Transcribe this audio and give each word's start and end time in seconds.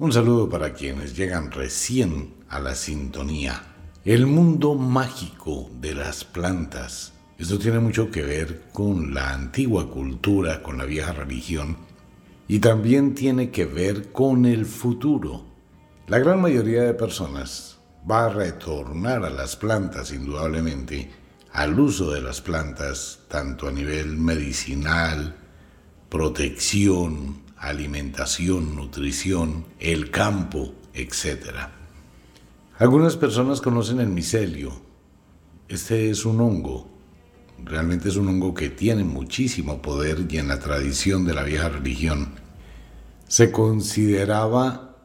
Un 0.00 0.12
saludo 0.12 0.48
para 0.48 0.74
quienes 0.74 1.16
llegan 1.16 1.50
recién 1.50 2.32
a 2.48 2.60
la 2.60 2.76
sintonía. 2.76 3.64
El 4.04 4.26
mundo 4.26 4.76
mágico 4.76 5.68
de 5.80 5.92
las 5.92 6.22
plantas. 6.22 7.14
Esto 7.36 7.58
tiene 7.58 7.80
mucho 7.80 8.08
que 8.08 8.22
ver 8.22 8.68
con 8.72 9.12
la 9.12 9.32
antigua 9.32 9.90
cultura, 9.90 10.62
con 10.62 10.78
la 10.78 10.84
vieja 10.84 11.12
religión, 11.12 11.78
y 12.46 12.60
también 12.60 13.16
tiene 13.16 13.50
que 13.50 13.66
ver 13.66 14.12
con 14.12 14.46
el 14.46 14.66
futuro. 14.66 15.44
La 16.06 16.20
gran 16.20 16.40
mayoría 16.40 16.84
de 16.84 16.94
personas 16.94 17.78
va 18.08 18.26
a 18.26 18.28
retornar 18.28 19.24
a 19.24 19.30
las 19.30 19.56
plantas, 19.56 20.12
indudablemente, 20.12 21.10
al 21.50 21.78
uso 21.80 22.12
de 22.12 22.20
las 22.20 22.40
plantas, 22.40 23.22
tanto 23.26 23.66
a 23.66 23.72
nivel 23.72 24.16
medicinal, 24.16 25.34
protección, 26.08 27.47
alimentación, 27.58 28.76
nutrición, 28.76 29.66
el 29.80 30.10
campo, 30.10 30.74
etc. 30.94 31.68
Algunas 32.78 33.16
personas 33.16 33.60
conocen 33.60 34.00
el 34.00 34.08
micelio. 34.08 34.80
Este 35.68 36.10
es 36.10 36.24
un 36.24 36.40
hongo. 36.40 36.88
Realmente 37.64 38.08
es 38.08 38.16
un 38.16 38.28
hongo 38.28 38.54
que 38.54 38.70
tiene 38.70 39.04
muchísimo 39.04 39.82
poder 39.82 40.26
y 40.30 40.38
en 40.38 40.48
la 40.48 40.60
tradición 40.60 41.24
de 41.24 41.34
la 41.34 41.42
vieja 41.42 41.68
religión 41.68 42.34
se 43.26 43.50
consideraba 43.50 44.96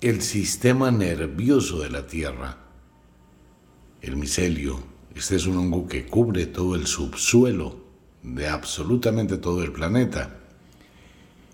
el 0.00 0.22
sistema 0.22 0.90
nervioso 0.90 1.80
de 1.80 1.90
la 1.90 2.06
tierra. 2.06 2.58
El 4.00 4.16
micelio, 4.16 4.82
este 5.14 5.36
es 5.36 5.46
un 5.46 5.58
hongo 5.58 5.86
que 5.86 6.06
cubre 6.06 6.46
todo 6.46 6.74
el 6.74 6.86
subsuelo 6.86 7.76
de 8.22 8.48
absolutamente 8.48 9.36
todo 9.36 9.62
el 9.62 9.72
planeta 9.72 10.41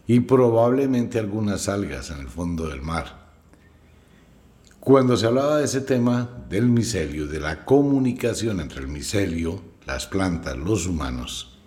y 0.08 0.20
probablemente 0.20 1.18
algunas 1.18 1.68
algas 1.68 2.10
en 2.10 2.20
el 2.20 2.28
fondo 2.28 2.66
del 2.66 2.80
mar. 2.80 3.28
Cuando 4.80 5.18
se 5.18 5.26
hablaba 5.26 5.58
de 5.58 5.66
ese 5.66 5.82
tema 5.82 6.46
del 6.48 6.70
micelio, 6.70 7.26
de 7.26 7.38
la 7.38 7.66
comunicación 7.66 8.58
entre 8.58 8.80
el 8.80 8.88
micelio, 8.88 9.60
las 9.86 10.06
plantas, 10.06 10.56
los 10.56 10.86
humanos, 10.86 11.58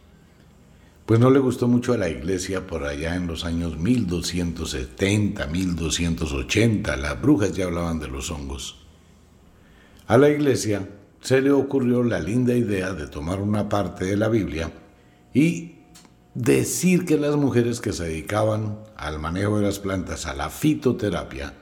pues 1.06 1.20
no 1.20 1.30
le 1.30 1.38
gustó 1.38 1.68
mucho 1.68 1.94
a 1.94 1.98
la 1.98 2.10
iglesia 2.10 2.66
por 2.66 2.84
allá 2.84 3.16
en 3.16 3.28
los 3.28 3.46
años 3.46 3.78
1270, 3.78 5.46
1280, 5.46 6.96
las 6.98 7.22
brujas 7.22 7.54
ya 7.54 7.66
hablaban 7.66 8.00
de 8.00 8.08
los 8.08 8.32
hongos. 8.32 8.88
A 10.08 10.18
la 10.18 10.30
iglesia 10.30 10.90
se 11.22 11.42
le 11.42 11.52
ocurrió 11.52 12.04
la 12.04 12.20
linda 12.20 12.56
idea 12.56 12.94
de 12.94 13.06
tomar 13.08 13.40
una 13.40 13.70
parte 13.70 14.06
de 14.06 14.18
la 14.18 14.30
Biblia 14.30 14.72
y 15.32 15.71
decir 16.34 17.06
que 17.06 17.18
las 17.18 17.36
mujeres 17.36 17.82
que 17.82 17.92
se 17.92 18.06
dedicaban 18.06 18.80
al 18.96 19.20
manejo 19.20 19.60
de 19.60 19.66
las 19.66 19.80
plantas, 19.80 20.26
a 20.26 20.34
la 20.34 20.50
fitoterapia 20.50 21.54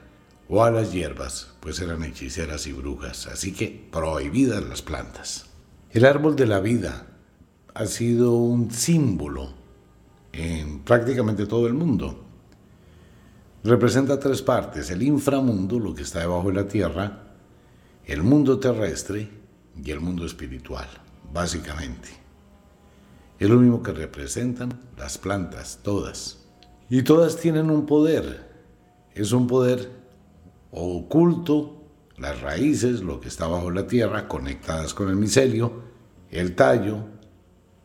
o 0.48 0.64
a 0.64 0.70
las 0.70 0.92
hierbas, 0.92 1.54
pues 1.60 1.80
eran 1.80 2.04
hechiceras 2.04 2.66
y 2.66 2.72
brujas, 2.72 3.26
así 3.26 3.52
que 3.52 3.88
prohibidas 3.90 4.62
las 4.64 4.82
plantas. 4.82 5.46
El 5.90 6.04
árbol 6.04 6.36
de 6.36 6.46
la 6.46 6.60
vida 6.60 7.06
ha 7.74 7.86
sido 7.86 8.34
un 8.34 8.70
símbolo 8.70 9.54
en 10.32 10.80
prácticamente 10.80 11.46
todo 11.46 11.66
el 11.66 11.74
mundo. 11.74 12.24
Representa 13.62 14.18
tres 14.18 14.40
partes, 14.40 14.90
el 14.90 15.02
inframundo, 15.02 15.78
lo 15.78 15.94
que 15.94 16.02
está 16.02 16.20
debajo 16.20 16.48
de 16.48 16.54
la 16.54 16.68
tierra, 16.68 17.24
el 18.06 18.22
mundo 18.22 18.58
terrestre 18.58 19.28
y 19.84 19.90
el 19.90 20.00
mundo 20.00 20.24
espiritual, 20.24 20.88
básicamente. 21.32 22.19
Es 23.40 23.48
lo 23.48 23.56
mismo 23.56 23.82
que 23.82 23.92
representan 23.92 24.78
las 24.98 25.16
plantas, 25.16 25.78
todas. 25.82 26.40
Y 26.90 27.02
todas 27.02 27.38
tienen 27.38 27.70
un 27.70 27.86
poder. 27.86 28.50
Es 29.14 29.32
un 29.32 29.46
poder 29.46 29.90
oculto, 30.70 31.82
las 32.18 32.38
raíces, 32.42 33.00
lo 33.00 33.18
que 33.18 33.28
está 33.28 33.46
bajo 33.48 33.70
la 33.70 33.86
tierra, 33.86 34.28
conectadas 34.28 34.92
con 34.92 35.08
el 35.08 35.16
micelio, 35.16 35.72
el 36.30 36.54
tallo 36.54 36.98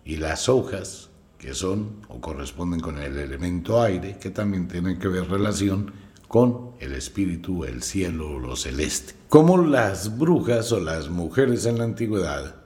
y 0.03 0.17
las 0.17 0.49
hojas, 0.49 1.09
que 1.38 1.53
son 1.53 2.01
o 2.09 2.19
corresponden 2.19 2.81
con 2.81 2.97
el 2.97 3.17
elemento 3.17 3.81
aire, 3.81 4.17
que 4.19 4.31
también 4.31 4.67
tienen 4.67 4.99
que 4.99 5.07
ver 5.07 5.29
relación 5.29 5.93
con 6.27 6.72
el 6.81 6.91
espíritu, 6.91 7.63
el 7.63 7.81
cielo, 7.81 8.39
lo 8.39 8.57
celeste. 8.57 9.13
Como 9.29 9.57
las 9.57 10.17
brujas 10.17 10.73
o 10.73 10.81
las 10.81 11.09
mujeres 11.09 11.66
en 11.66 11.77
la 11.77 11.85
antigüedad 11.85 12.64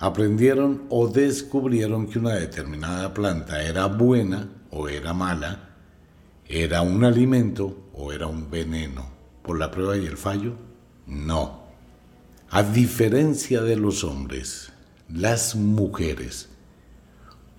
aprendieron 0.00 0.84
o 0.88 1.08
descubrieron 1.08 2.06
que 2.06 2.18
una 2.18 2.34
determinada 2.34 3.12
planta 3.12 3.62
era 3.62 3.84
buena 3.84 4.48
o 4.70 4.88
era 4.88 5.12
mala, 5.12 5.68
era 6.48 6.80
un 6.80 7.04
alimento 7.04 7.90
o 7.92 8.10
era 8.10 8.26
un 8.26 8.50
veneno. 8.50 9.10
¿Por 9.42 9.58
la 9.58 9.70
prueba 9.70 9.98
y 9.98 10.06
el 10.06 10.16
fallo? 10.16 10.54
No. 11.06 11.60
A 12.48 12.62
diferencia 12.62 13.60
de 13.60 13.76
los 13.76 14.02
hombres, 14.02 14.72
las 15.10 15.54
mujeres 15.54 16.48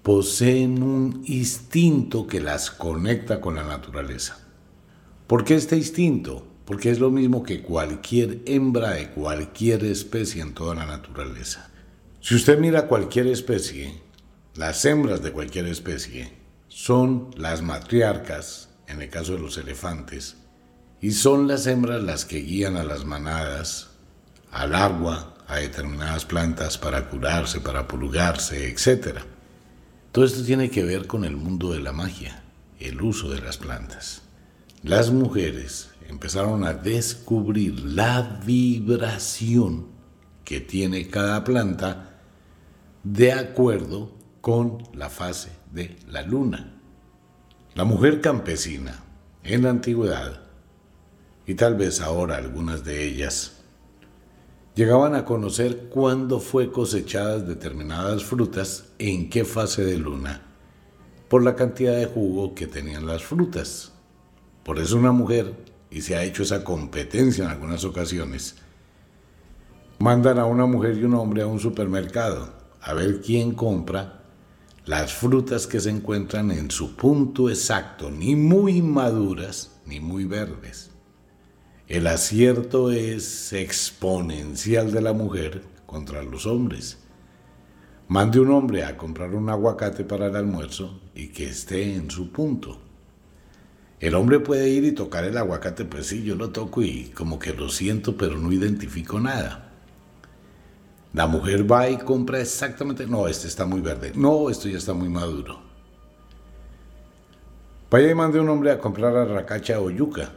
poseen 0.02 0.82
un 0.82 1.22
instinto 1.26 2.26
que 2.26 2.42
las 2.42 2.72
conecta 2.72 3.40
con 3.40 3.56
la 3.56 3.64
naturaleza. 3.64 4.40
¿Por 5.28 5.44
qué 5.44 5.56
este 5.56 5.78
instinto? 5.78 6.48
Porque 6.66 6.90
es 6.90 7.00
lo 7.00 7.12
mismo 7.12 7.44
que 7.44 7.62
cualquier 7.62 8.40
hembra 8.48 8.92
de 8.92 9.12
cualquier 9.12 9.86
especie 9.86 10.42
en 10.42 10.56
toda 10.56 10.74
la 10.74 10.88
naturaleza. 10.88 11.71
Si 12.24 12.36
usted 12.36 12.60
mira 12.60 12.86
cualquier 12.86 13.26
especie, 13.26 14.00
las 14.54 14.86
hembras 14.86 15.24
de 15.24 15.32
cualquier 15.32 15.66
especie 15.66 16.32
son 16.68 17.32
las 17.36 17.64
matriarcas, 17.64 18.70
en 18.88 19.02
el 19.02 19.10
caso 19.10 19.34
de 19.34 19.40
los 19.40 19.58
elefantes, 19.58 20.38
y 21.02 21.14
son 21.14 21.48
las 21.48 21.66
hembras 21.66 22.04
las 22.04 22.26
que 22.26 22.42
guían 22.42 22.78
a 22.78 22.84
las 22.84 23.06
manadas, 23.06 23.90
al 24.52 24.76
agua, 24.76 25.34
a 25.48 25.56
determinadas 25.56 26.26
plantas 26.26 26.78
para 26.78 27.10
curarse, 27.10 27.60
para 27.60 27.88
pulgarse, 27.88 28.70
etc. 28.70 29.22
Todo 30.12 30.24
esto 30.24 30.44
tiene 30.44 30.70
que 30.70 30.84
ver 30.84 31.08
con 31.08 31.26
el 31.26 31.36
mundo 31.36 31.74
de 31.74 31.80
la 31.80 31.92
magia, 31.92 32.44
el 32.80 33.02
uso 33.02 33.30
de 33.30 33.42
las 33.42 33.58
plantas. 33.58 34.22
Las 34.84 35.10
mujeres 35.10 35.90
empezaron 36.08 36.66
a 36.66 36.74
descubrir 36.74 37.80
la 37.80 38.40
vibración 38.46 39.88
que 40.46 40.60
tiene 40.62 41.08
cada 41.08 41.44
planta 41.44 42.11
de 43.04 43.34
acuerdo 43.34 44.12
con 44.42 44.84
la 44.94 45.10
fase 45.10 45.50
de 45.72 45.98
la 46.08 46.22
luna. 46.22 46.80
La 47.74 47.84
mujer 47.84 48.22
campesina, 48.22 49.04
en 49.44 49.64
la 49.64 49.72
antigüedad, 49.72 50.42
y 51.48 51.56
tal 51.56 51.76
vez 51.76 52.00
ahora 52.00 52.38
algunas 52.38 52.84
de 52.84 53.04
ellas, 53.04 53.58
llegaban 54.76 55.16
a 55.16 55.26
conocer 55.26 55.90
cuándo 55.90 56.40
fue 56.40 56.72
cosechadas 56.72 57.48
determinadas 57.48 58.24
frutas, 58.24 58.90
en 59.00 59.30
qué 59.30 59.46
fase 59.46 59.84
de 59.84 59.98
luna, 59.98 60.44
por 61.28 61.44
la 61.44 61.56
cantidad 61.56 61.96
de 61.96 62.06
jugo 62.06 62.54
que 62.54 62.68
tenían 62.68 63.08
las 63.08 63.24
frutas. 63.24 63.94
Por 64.64 64.78
eso 64.78 64.98
una 64.98 65.12
mujer, 65.12 65.56
y 65.90 66.02
se 66.02 66.16
ha 66.16 66.24
hecho 66.24 66.44
esa 66.44 66.64
competencia 66.64 67.46
en 67.46 67.50
algunas 67.50 67.84
ocasiones, 67.84 68.58
mandan 69.98 70.38
a 70.38 70.46
una 70.46 70.68
mujer 70.68 70.98
y 70.98 71.04
un 71.04 71.16
hombre 71.16 71.42
a 71.42 71.48
un 71.48 71.60
supermercado 71.60 72.61
a 72.82 72.94
ver 72.94 73.22
quién 73.22 73.54
compra 73.54 74.24
las 74.86 75.14
frutas 75.14 75.68
que 75.68 75.80
se 75.80 75.92
encuentran 75.92 76.50
en 76.52 76.72
su 76.72 76.96
punto 76.96 77.50
exacto, 77.50 78.10
ni 78.10 78.36
muy 78.36 78.82
maduras 78.82 79.80
ni 79.86 80.00
muy 80.00 80.26
verdes. 80.26 80.90
El 81.88 82.08
acierto 82.08 82.92
es 82.92 83.54
exponencial 83.54 84.92
de 84.92 85.02
la 85.02 85.14
mujer 85.14 85.62
contra 85.86 86.24
los 86.24 86.46
hombres. 86.46 86.98
Mande 88.08 88.40
un 88.40 88.50
hombre 88.52 88.84
a 88.84 88.98
comprar 88.98 89.36
un 89.36 89.50
aguacate 89.50 90.04
para 90.04 90.28
el 90.28 90.36
almuerzo 90.36 91.00
y 91.14 91.28
que 91.28 91.48
esté 91.48 91.96
en 91.96 92.10
su 92.10 92.32
punto. 92.32 92.82
El 94.00 94.16
hombre 94.16 94.40
puede 94.40 94.70
ir 94.70 94.84
y 94.84 94.94
tocar 94.94 95.26
el 95.26 95.38
aguacate, 95.38 95.86
pues 95.86 96.08
sí, 96.08 96.24
yo 96.24 96.36
lo 96.36 96.50
toco 96.50 96.82
y 96.82 97.12
como 97.16 97.38
que 97.38 97.54
lo 97.54 97.70
siento, 97.70 98.18
pero 98.18 98.38
no 98.38 98.52
identifico 98.52 99.20
nada. 99.20 99.71
La 101.14 101.28
mujer 101.28 101.70
va 101.70 101.90
y 101.90 101.98
compra 101.98 102.40
exactamente, 102.40 103.06
no, 103.06 103.28
este 103.28 103.48
está 103.48 103.66
muy 103.66 103.82
verde, 103.82 104.14
no, 104.16 104.50
esto 104.50 104.70
ya 104.70 104.78
está 104.78 104.94
muy 104.94 105.10
maduro. 105.10 105.60
Vaya 107.90 108.10
y 108.10 108.16
mande 108.16 108.40
un 108.40 108.48
hombre 108.50 108.72
a 108.72 108.80
comprar 108.80 109.16
arracacha 109.16 109.82
o 109.82 109.90
yuca 109.90 110.32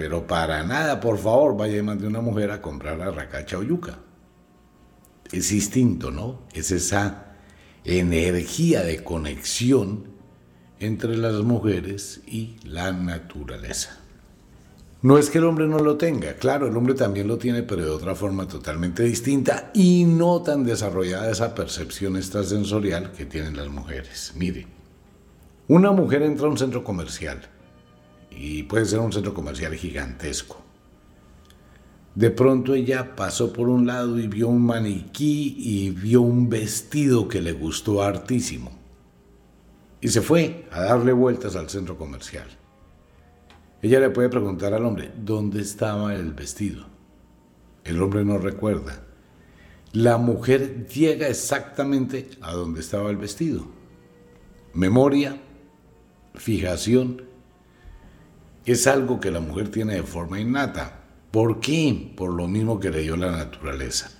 pero 0.00 0.26
para 0.26 0.62
nada, 0.64 0.98
por 0.98 1.18
favor, 1.18 1.54
vaya 1.58 1.76
y 1.76 1.82
mande 1.82 2.06
una 2.06 2.22
mujer 2.22 2.50
a 2.50 2.62
comprar 2.62 2.96
la 2.96 3.10
racacha 3.10 3.58
o 3.58 3.62
yuca. 3.62 3.98
Es 5.30 5.52
instinto, 5.52 6.10
¿no? 6.10 6.40
Es 6.54 6.70
esa 6.70 7.34
energía 7.84 8.82
de 8.82 9.04
conexión 9.04 10.08
entre 10.78 11.18
las 11.18 11.34
mujeres 11.42 12.22
y 12.26 12.56
la 12.64 12.92
naturaleza. 12.92 13.99
No 15.02 15.16
es 15.16 15.30
que 15.30 15.38
el 15.38 15.44
hombre 15.44 15.66
no 15.66 15.78
lo 15.78 15.96
tenga, 15.96 16.34
claro, 16.34 16.66
el 16.66 16.76
hombre 16.76 16.92
también 16.92 17.26
lo 17.26 17.38
tiene, 17.38 17.62
pero 17.62 17.82
de 17.82 17.90
otra 17.90 18.14
forma 18.14 18.46
totalmente 18.46 19.02
distinta 19.02 19.70
y 19.72 20.04
no 20.04 20.42
tan 20.42 20.62
desarrollada 20.62 21.30
esa 21.30 21.54
percepción 21.54 22.16
extrasensorial 22.16 23.12
que 23.12 23.24
tienen 23.24 23.56
las 23.56 23.68
mujeres. 23.68 24.34
Mire, 24.36 24.66
una 25.68 25.90
mujer 25.92 26.20
entra 26.22 26.46
a 26.46 26.50
un 26.50 26.58
centro 26.58 26.84
comercial 26.84 27.40
y 28.30 28.64
puede 28.64 28.84
ser 28.84 28.98
un 28.98 29.10
centro 29.10 29.32
comercial 29.32 29.74
gigantesco. 29.74 30.60
De 32.14 32.30
pronto 32.30 32.74
ella 32.74 33.16
pasó 33.16 33.54
por 33.54 33.70
un 33.70 33.86
lado 33.86 34.18
y 34.18 34.26
vio 34.26 34.48
un 34.48 34.60
maniquí 34.66 35.54
y 35.56 35.90
vio 35.90 36.20
un 36.20 36.50
vestido 36.50 37.26
que 37.26 37.40
le 37.40 37.52
gustó 37.52 38.02
hartísimo. 38.02 38.70
Y 40.02 40.08
se 40.08 40.20
fue 40.20 40.66
a 40.70 40.82
darle 40.82 41.12
vueltas 41.12 41.56
al 41.56 41.70
centro 41.70 41.96
comercial. 41.96 42.59
Ella 43.82 44.00
le 44.00 44.10
puede 44.10 44.28
preguntar 44.28 44.74
al 44.74 44.84
hombre, 44.84 45.10
¿dónde 45.16 45.62
estaba 45.62 46.14
el 46.14 46.34
vestido? 46.34 46.86
El 47.84 48.02
hombre 48.02 48.24
no 48.24 48.36
recuerda. 48.36 49.02
La 49.92 50.18
mujer 50.18 50.86
llega 50.88 51.28
exactamente 51.28 52.30
a 52.42 52.52
donde 52.52 52.80
estaba 52.80 53.10
el 53.10 53.16
vestido. 53.16 53.66
Memoria, 54.74 55.40
fijación 56.34 57.22
es 58.66 58.86
algo 58.86 59.18
que 59.18 59.30
la 59.30 59.40
mujer 59.40 59.70
tiene 59.70 59.94
de 59.94 60.02
forma 60.02 60.38
innata. 60.38 61.04
¿Por 61.30 61.60
qué? 61.60 62.12
Por 62.16 62.34
lo 62.34 62.48
mismo 62.48 62.78
que 62.80 62.90
le 62.90 63.00
dio 63.00 63.16
la 63.16 63.32
naturaleza. 63.32 64.12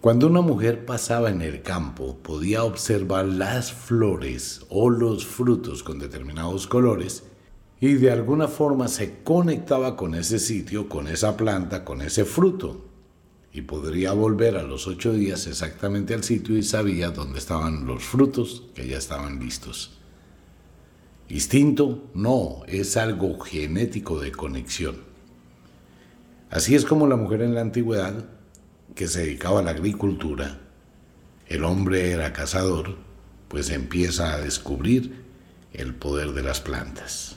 Cuando 0.00 0.28
una 0.28 0.40
mujer 0.40 0.86
pasaba 0.86 1.28
en 1.28 1.42
el 1.42 1.60
campo, 1.62 2.16
podía 2.22 2.64
observar 2.64 3.26
las 3.26 3.72
flores 3.72 4.64
o 4.70 4.88
los 4.88 5.26
frutos 5.26 5.82
con 5.82 5.98
determinados 5.98 6.66
colores 6.66 7.27
y 7.80 7.94
de 7.94 8.10
alguna 8.10 8.48
forma 8.48 8.88
se 8.88 9.22
conectaba 9.22 9.96
con 9.96 10.14
ese 10.14 10.38
sitio, 10.38 10.88
con 10.88 11.06
esa 11.06 11.36
planta, 11.36 11.84
con 11.84 12.02
ese 12.02 12.24
fruto. 12.24 12.86
Y 13.52 13.62
podría 13.62 14.12
volver 14.12 14.56
a 14.56 14.62
los 14.62 14.86
ocho 14.86 15.12
días 15.12 15.46
exactamente 15.46 16.14
al 16.14 16.24
sitio 16.24 16.56
y 16.56 16.62
sabía 16.62 17.10
dónde 17.10 17.38
estaban 17.38 17.86
los 17.86 18.04
frutos 18.04 18.64
que 18.74 18.86
ya 18.86 18.98
estaban 18.98 19.38
listos. 19.40 19.98
Instinto, 21.28 22.10
no, 22.14 22.62
es 22.66 22.96
algo 22.96 23.38
genético 23.38 24.20
de 24.20 24.32
conexión. 24.32 24.96
Así 26.50 26.74
es 26.74 26.84
como 26.84 27.06
la 27.06 27.16
mujer 27.16 27.42
en 27.42 27.54
la 27.54 27.60
antigüedad, 27.60 28.28
que 28.94 29.06
se 29.06 29.20
dedicaba 29.20 29.60
a 29.60 29.62
la 29.62 29.70
agricultura, 29.72 30.60
el 31.46 31.64
hombre 31.64 32.10
era 32.10 32.32
cazador, 32.32 32.96
pues 33.48 33.70
empieza 33.70 34.34
a 34.34 34.40
descubrir 34.40 35.24
el 35.72 35.94
poder 35.94 36.32
de 36.32 36.42
las 36.42 36.60
plantas. 36.60 37.36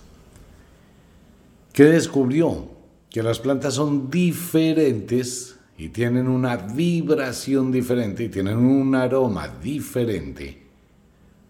¿Qué 1.82 1.88
descubrió? 1.88 2.70
Que 3.10 3.24
las 3.24 3.40
plantas 3.40 3.74
son 3.74 4.12
diferentes 4.12 5.58
y 5.80 5.90
tienen 5.90 6.28
una 6.28 6.56
vibración 6.56 7.72
diferente 7.72 8.26
y 8.26 8.30
tienen 8.30 8.58
un 8.58 8.94
aroma 8.94 9.48
diferente 9.48 10.62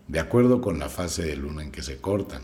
de 0.08 0.20
acuerdo 0.22 0.62
con 0.62 0.80
la 0.80 0.88
fase 0.88 1.24
de 1.26 1.36
luna 1.36 1.64
en 1.64 1.72
que 1.74 1.82
se 1.82 1.98
cortan. 1.98 2.44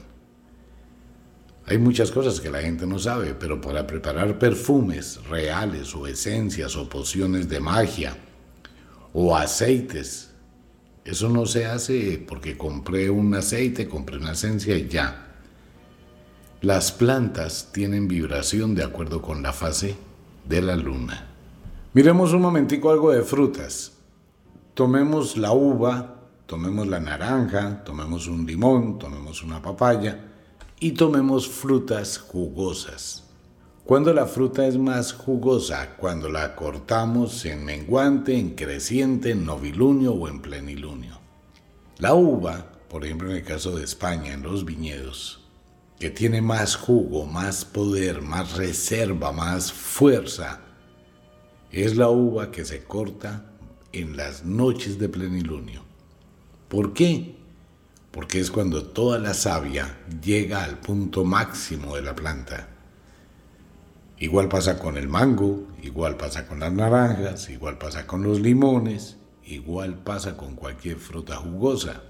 Hay 1.66 1.78
muchas 1.78 2.12
cosas 2.12 2.42
que 2.42 2.52
la 2.52 2.60
gente 2.60 2.86
no 2.86 3.00
sabe, 3.00 3.34
pero 3.34 3.62
para 3.62 3.88
preparar 3.88 4.38
perfumes 4.38 5.22
reales 5.30 5.96
o 5.96 6.08
esencias 6.08 6.76
o 6.76 6.90
pociones 6.90 7.48
de 7.48 7.62
magia 7.62 8.18
o 9.14 9.34
aceites, 9.34 10.32
eso 11.06 11.30
no 11.30 11.46
se 11.46 11.68
hace 11.68 12.22
porque 12.28 12.58
compré 12.58 13.10
un 13.10 13.34
aceite, 13.34 13.88
compré 13.88 14.18
una 14.18 14.34
esencia 14.34 14.76
y 14.76 14.90
ya. 14.90 15.27
Las 16.68 16.92
plantas 16.92 17.70
tienen 17.72 18.10
vibración 18.10 18.76
de 18.76 18.84
acuerdo 18.84 19.22
con 19.22 19.42
la 19.42 19.54
fase 19.54 19.96
de 20.50 20.62
la 20.62 20.76
luna. 20.76 21.26
Miremos 21.94 22.34
un 22.34 22.42
momentico 22.42 22.92
algo 22.92 23.14
de 23.14 23.24
frutas. 23.24 23.94
Tomemos 24.74 25.38
la 25.38 25.54
uva, 25.54 26.16
tomemos 26.46 26.86
la 26.86 27.00
naranja, 27.00 27.86
tomemos 27.86 28.28
un 28.28 28.46
limón, 28.46 29.00
tomemos 29.00 29.44
una 29.44 29.62
papaya 29.62 30.26
y 30.78 30.92
tomemos 30.92 31.48
frutas 31.48 32.18
jugosas. 32.18 33.24
Cuando 33.86 34.14
la 34.14 34.26
fruta 34.26 34.68
es 34.68 34.78
más 34.78 35.14
jugosa, 35.14 35.96
cuando 35.96 36.28
la 36.28 36.54
cortamos 36.54 37.46
en 37.46 37.64
menguante, 37.64 38.38
en 38.38 38.56
creciente, 38.56 39.32
en 39.32 39.46
novilunio 39.46 40.12
o 40.12 40.28
en 40.28 40.42
plenilunio. 40.42 41.18
La 42.00 42.14
uva, 42.14 42.74
por 42.90 43.06
ejemplo 43.06 43.30
en 43.30 43.38
el 43.38 43.44
caso 43.46 43.74
de 43.74 43.86
España, 43.86 44.34
en 44.34 44.44
los 44.44 44.66
viñedos, 44.66 45.37
que 46.00 46.10
tiene 46.10 46.42
más 46.42 46.76
jugo, 46.76 47.26
más 47.26 47.66
poder, 47.66 48.22
más 48.22 48.54
reserva, 48.54 49.32
más 49.32 49.72
fuerza, 49.72 50.62
es 51.72 51.96
la 51.96 52.10
uva 52.10 52.52
que 52.52 52.66
se 52.66 52.84
corta 52.84 53.52
en 53.92 54.16
las 54.16 54.46
noches 54.46 55.00
de 55.00 55.10
plenilunio. 55.10 55.84
¿Por 56.68 56.94
qué? 56.94 57.36
Porque 58.12 58.40
es 58.40 58.52
cuando 58.52 58.86
toda 58.86 59.20
la 59.20 59.34
savia 59.34 59.98
llega 60.24 60.64
al 60.64 60.80
punto 60.80 61.24
máximo 61.24 61.96
de 61.96 62.02
la 62.04 62.16
planta. 62.16 62.70
Igual 64.20 64.50
pasa 64.50 64.80
con 64.80 64.98
el 64.98 65.08
mango, 65.08 65.68
igual 65.82 66.18
pasa 66.18 66.48
con 66.48 66.60
las 66.60 66.74
naranjas, 66.74 67.50
igual 67.50 67.78
pasa 67.78 68.08
con 68.08 68.24
los 68.24 68.40
limones, 68.40 69.18
igual 69.46 70.00
pasa 70.04 70.36
con 70.38 70.56
cualquier 70.56 70.98
fruta 70.98 71.36
jugosa. 71.36 72.02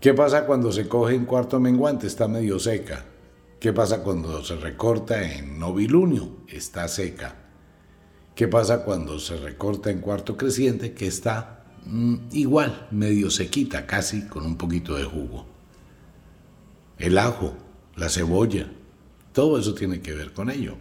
¿Qué 0.00 0.14
pasa 0.14 0.46
cuando 0.46 0.72
se 0.72 0.88
coge 0.88 1.14
en 1.14 1.24
cuarto 1.24 1.58
menguante? 1.60 2.06
Está 2.06 2.28
medio 2.28 2.58
seca. 2.58 3.04
¿Qué 3.58 3.72
pasa 3.72 4.02
cuando 4.02 4.44
se 4.44 4.56
recorta 4.56 5.22
en 5.22 5.58
novilunio? 5.58 6.38
Está 6.48 6.86
seca. 6.88 7.34
¿Qué 8.34 8.46
pasa 8.46 8.84
cuando 8.84 9.18
se 9.18 9.36
recorta 9.36 9.90
en 9.90 10.00
cuarto 10.00 10.36
creciente? 10.36 10.94
Que 10.94 11.08
está 11.08 11.58
Mm, 11.90 12.28
igual, 12.32 12.86
medio 12.90 13.30
sequita, 13.30 13.86
casi 13.86 14.26
con 14.26 14.44
un 14.44 14.56
poquito 14.56 14.94
de 14.94 15.04
jugo. 15.04 15.46
El 16.98 17.16
ajo, 17.16 17.54
la 17.96 18.10
cebolla, 18.10 18.70
todo 19.32 19.58
eso 19.58 19.72
tiene 19.72 20.02
que 20.02 20.12
ver 20.12 20.34
con 20.34 20.50
ello. 20.50 20.76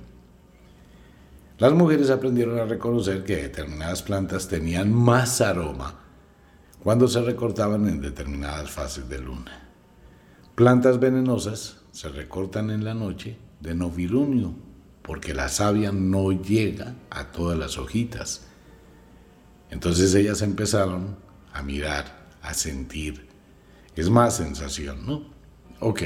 Las 1.60 1.72
mujeres 1.72 2.10
aprendieron 2.10 2.60
a 2.60 2.66
reconocer 2.66 3.24
que 3.24 3.38
determinadas 3.38 4.04
plantas 4.04 4.50
tenían 4.50 4.94
más 4.94 5.40
aroma 5.40 6.07
cuando 6.88 7.10
se 7.10 7.22
recortaban 7.22 7.90
en 7.90 8.00
determinadas 8.00 8.72
fases 8.72 9.10
de 9.10 9.20
luna. 9.20 9.68
Plantas 10.56 11.02
venenosas 11.02 11.82
se 11.92 12.08
recortan 12.08 12.70
en 12.70 12.86
la 12.86 12.94
noche 12.94 13.38
de 13.60 13.76
novilunio, 13.76 14.54
porque 15.02 15.34
la 15.34 15.50
savia 15.50 15.92
no 15.92 16.32
llega 16.32 16.96
a 17.10 17.34
todas 17.34 17.60
las 17.60 17.78
hojitas 17.78 18.48
entonces 19.70 20.16
ellas 20.16 20.42
empezaron 20.42 21.18
a 21.52 21.62
mirar 21.62 22.30
a 22.42 22.54
sentir. 22.54 23.28
Es 23.98 24.10
más 24.10 24.38
sensación, 24.38 25.06
¿no? 25.06 25.26
Ok. 25.82 26.04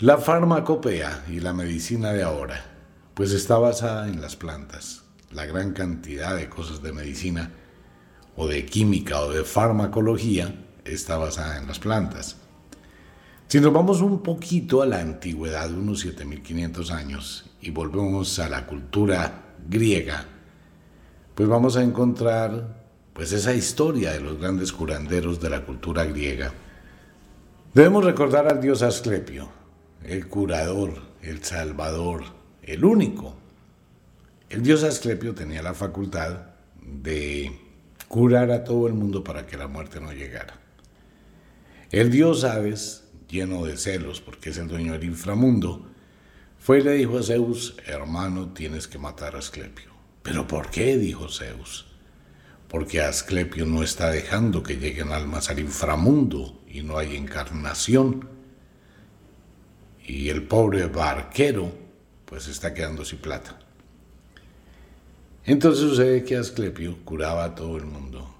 La 0.00 0.18
farmacopea 0.18 1.26
y 1.28 1.38
la 1.38 1.52
medicina 1.52 2.12
de 2.12 2.24
ahora, 2.24 2.64
pues 3.14 3.30
está 3.30 3.58
basada 3.58 4.08
en 4.08 4.20
las 4.20 4.34
plantas. 4.34 5.02
La 5.30 5.46
gran 5.46 5.72
cantidad 5.72 6.34
de 6.34 6.48
cosas 6.48 6.82
de 6.82 6.92
medicina 6.92 7.52
o 8.36 8.46
de 8.46 8.64
química 8.66 9.20
o 9.20 9.32
de 9.32 9.44
farmacología 9.44 10.54
está 10.84 11.16
basada 11.16 11.58
en 11.58 11.66
las 11.66 11.78
plantas. 11.78 12.36
Si 13.48 13.60
nos 13.60 13.72
vamos 13.72 14.00
un 14.00 14.22
poquito 14.22 14.80
a 14.80 14.86
la 14.86 15.00
antigüedad, 15.00 15.72
unos 15.72 16.00
7500 16.00 16.90
años, 16.92 17.50
y 17.60 17.70
volvemos 17.70 18.38
a 18.38 18.48
la 18.48 18.66
cultura 18.66 19.56
griega, 19.68 20.24
pues 21.34 21.48
vamos 21.48 21.76
a 21.76 21.82
encontrar 21.82 22.80
pues 23.12 23.32
esa 23.32 23.52
historia 23.52 24.12
de 24.12 24.20
los 24.20 24.38
grandes 24.38 24.72
curanderos 24.72 25.40
de 25.40 25.50
la 25.50 25.64
cultura 25.64 26.04
griega. 26.04 26.52
Debemos 27.74 28.04
recordar 28.04 28.46
al 28.46 28.60
dios 28.60 28.82
Asclepio, 28.82 29.48
el 30.04 30.28
curador, 30.28 31.02
el 31.22 31.42
salvador, 31.42 32.22
el 32.62 32.84
único. 32.84 33.34
El 34.48 34.62
dios 34.62 34.84
Asclepio 34.84 35.34
tenía 35.34 35.62
la 35.62 35.74
facultad 35.74 36.40
de 36.80 37.69
curar 38.10 38.50
a 38.50 38.64
todo 38.64 38.88
el 38.88 38.94
mundo 38.94 39.22
para 39.22 39.46
que 39.46 39.56
la 39.56 39.68
muerte 39.68 40.00
no 40.00 40.12
llegara. 40.12 40.58
El 41.92 42.10
dios 42.10 42.42
Hades, 42.42 43.04
lleno 43.28 43.64
de 43.64 43.76
celos 43.76 44.20
porque 44.20 44.50
es 44.50 44.58
el 44.58 44.66
dueño 44.66 44.94
del 44.94 45.04
inframundo, 45.04 45.88
fue 46.58 46.80
y 46.80 46.82
le 46.82 46.94
dijo 46.94 47.18
a 47.18 47.22
Zeus, 47.22 47.76
hermano, 47.86 48.48
tienes 48.48 48.88
que 48.88 48.98
matar 48.98 49.36
a 49.36 49.38
Asclepio. 49.38 49.92
¿Pero 50.24 50.48
por 50.48 50.70
qué? 50.70 50.98
dijo 50.98 51.28
Zeus. 51.28 51.86
Porque 52.66 53.00
Asclepio 53.00 53.64
no 53.64 53.84
está 53.84 54.10
dejando 54.10 54.64
que 54.64 54.78
lleguen 54.78 55.12
almas 55.12 55.48
al 55.48 55.60
inframundo 55.60 56.64
y 56.68 56.82
no 56.82 56.98
hay 56.98 57.14
encarnación. 57.14 58.28
Y 60.04 60.30
el 60.30 60.42
pobre 60.42 60.86
barquero, 60.86 61.72
pues 62.24 62.48
está 62.48 62.74
quedando 62.74 63.04
sin 63.04 63.20
plata. 63.20 63.59
Entonces 65.44 65.88
sucede 65.88 66.24
que 66.24 66.36
Asclepio 66.36 66.98
curaba 67.04 67.44
a 67.44 67.54
todo 67.54 67.76
el 67.76 67.84
mundo. 67.84 68.34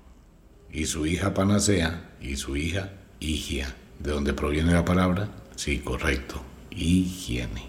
Y 0.70 0.86
su 0.86 1.06
hija 1.06 1.34
Panacea 1.34 2.16
y 2.20 2.36
su 2.36 2.56
hija 2.56 2.92
Higia. 3.20 3.74
¿De 3.98 4.12
dónde 4.12 4.32
proviene 4.32 4.72
la 4.72 4.84
palabra? 4.84 5.28
Sí, 5.56 5.80
correcto. 5.80 6.42
Higiene. 6.70 7.68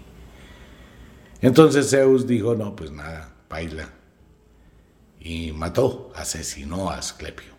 Entonces 1.42 1.90
Zeus 1.90 2.26
dijo, 2.26 2.54
no, 2.54 2.74
pues 2.74 2.90
nada, 2.90 3.34
baila. 3.50 3.90
Y 5.20 5.52
mató, 5.52 6.12
asesinó 6.16 6.90
a 6.90 6.96
Asclepio. 6.98 7.52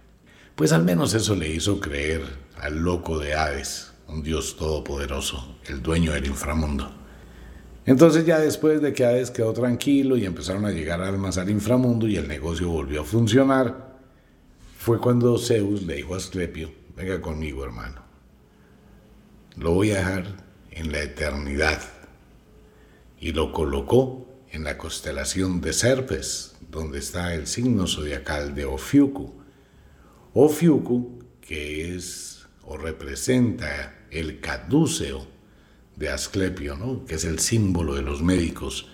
Pues 0.56 0.72
al 0.72 0.84
menos 0.84 1.14
eso 1.14 1.36
le 1.36 1.50
hizo 1.50 1.80
creer 1.80 2.24
al 2.58 2.80
loco 2.80 3.20
de 3.20 3.36
Hades, 3.36 3.94
un 4.08 4.24
dios 4.24 4.58
todopoderoso, 4.58 5.58
el 5.68 5.82
dueño 5.82 6.14
del 6.14 6.28
inframundo. 6.28 6.92
Entonces 7.86 8.26
ya 8.26 8.40
después 8.40 8.82
de 8.82 8.94
que 8.94 9.06
Hades 9.06 9.32
quedó 9.32 9.52
tranquilo 9.54 10.16
y 10.16 10.26
empezaron 10.26 10.66
a 10.66 10.72
llegar 10.72 11.02
almas 11.02 11.38
al 11.38 11.50
inframundo 11.50 12.08
y 12.08 12.16
el 12.16 12.28
negocio 12.28 12.70
volvió 12.70 13.02
a 13.02 13.06
funcionar, 13.06 13.98
fue 14.78 15.00
cuando 15.00 15.38
Zeus 15.38 15.84
le 15.84 15.96
dijo 15.96 16.14
a 16.14 16.18
Asclepio, 16.18 16.72
venga 16.96 17.20
conmigo 17.22 17.64
hermano, 17.64 18.02
lo 19.58 19.72
voy 19.72 19.92
a 19.92 19.98
dejar 19.98 20.44
en 20.72 20.92
la 20.92 21.02
eternidad. 21.02 21.82
Y 23.20 23.32
lo 23.32 23.54
colocó 23.54 24.28
en 24.52 24.64
la 24.64 24.78
constelación 24.78 25.62
de 25.62 25.74
Serpes, 25.74 26.56
donde 26.70 27.00
está 27.00 27.34
el 27.34 27.48
signo 27.48 27.88
zodiacal 27.88 28.54
de 28.54 28.66
Ofiuku. 28.66 29.34
Ofiuku, 30.34 31.20
que 31.40 31.96
es 31.96 32.46
o 32.64 32.78
representa 32.78 34.06
el 34.12 34.40
caduceo 34.40 35.28
de 35.96 36.10
Asclepio, 36.10 36.76
¿no? 36.76 37.06
que 37.06 37.16
es 37.16 37.26
el 37.26 37.40
símbolo 37.40 37.96
de 37.96 38.02
los 38.02 38.22
médicos, 38.22 38.88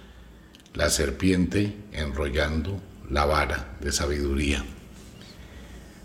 la 0.73 0.89
serpiente 0.89 1.75
enrollando 1.91 2.81
la 3.09 3.25
vara 3.25 3.77
de 3.81 3.91
sabiduría. 3.91 4.63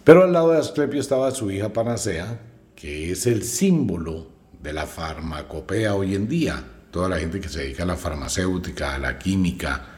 Pero 0.05 0.25
al 0.25 0.33
lado 0.33 0.53
de 0.53 0.59
Asclepio 0.59 1.01
estaba 1.01 1.31
su 1.31 1.51
hija 1.51 1.73
Panacea, 1.73 2.41
que 2.77 3.11
es 3.11 3.27
el 3.27 3.43
símbolo 3.43 4.31
de 4.61 4.73
la 4.73 4.87
farmacopea 4.87 5.95
hoy 5.95 6.15
en 6.15 6.29
día. 6.29 6.63
Toda 6.91 7.09
la 7.09 7.19
gente 7.19 7.41
que 7.41 7.49
se 7.49 7.61
dedica 7.61 7.83
a 7.83 7.87
la 7.87 7.97
farmacéutica, 7.97 8.95
a 8.95 8.99
la 8.99 9.19
química, 9.19 9.95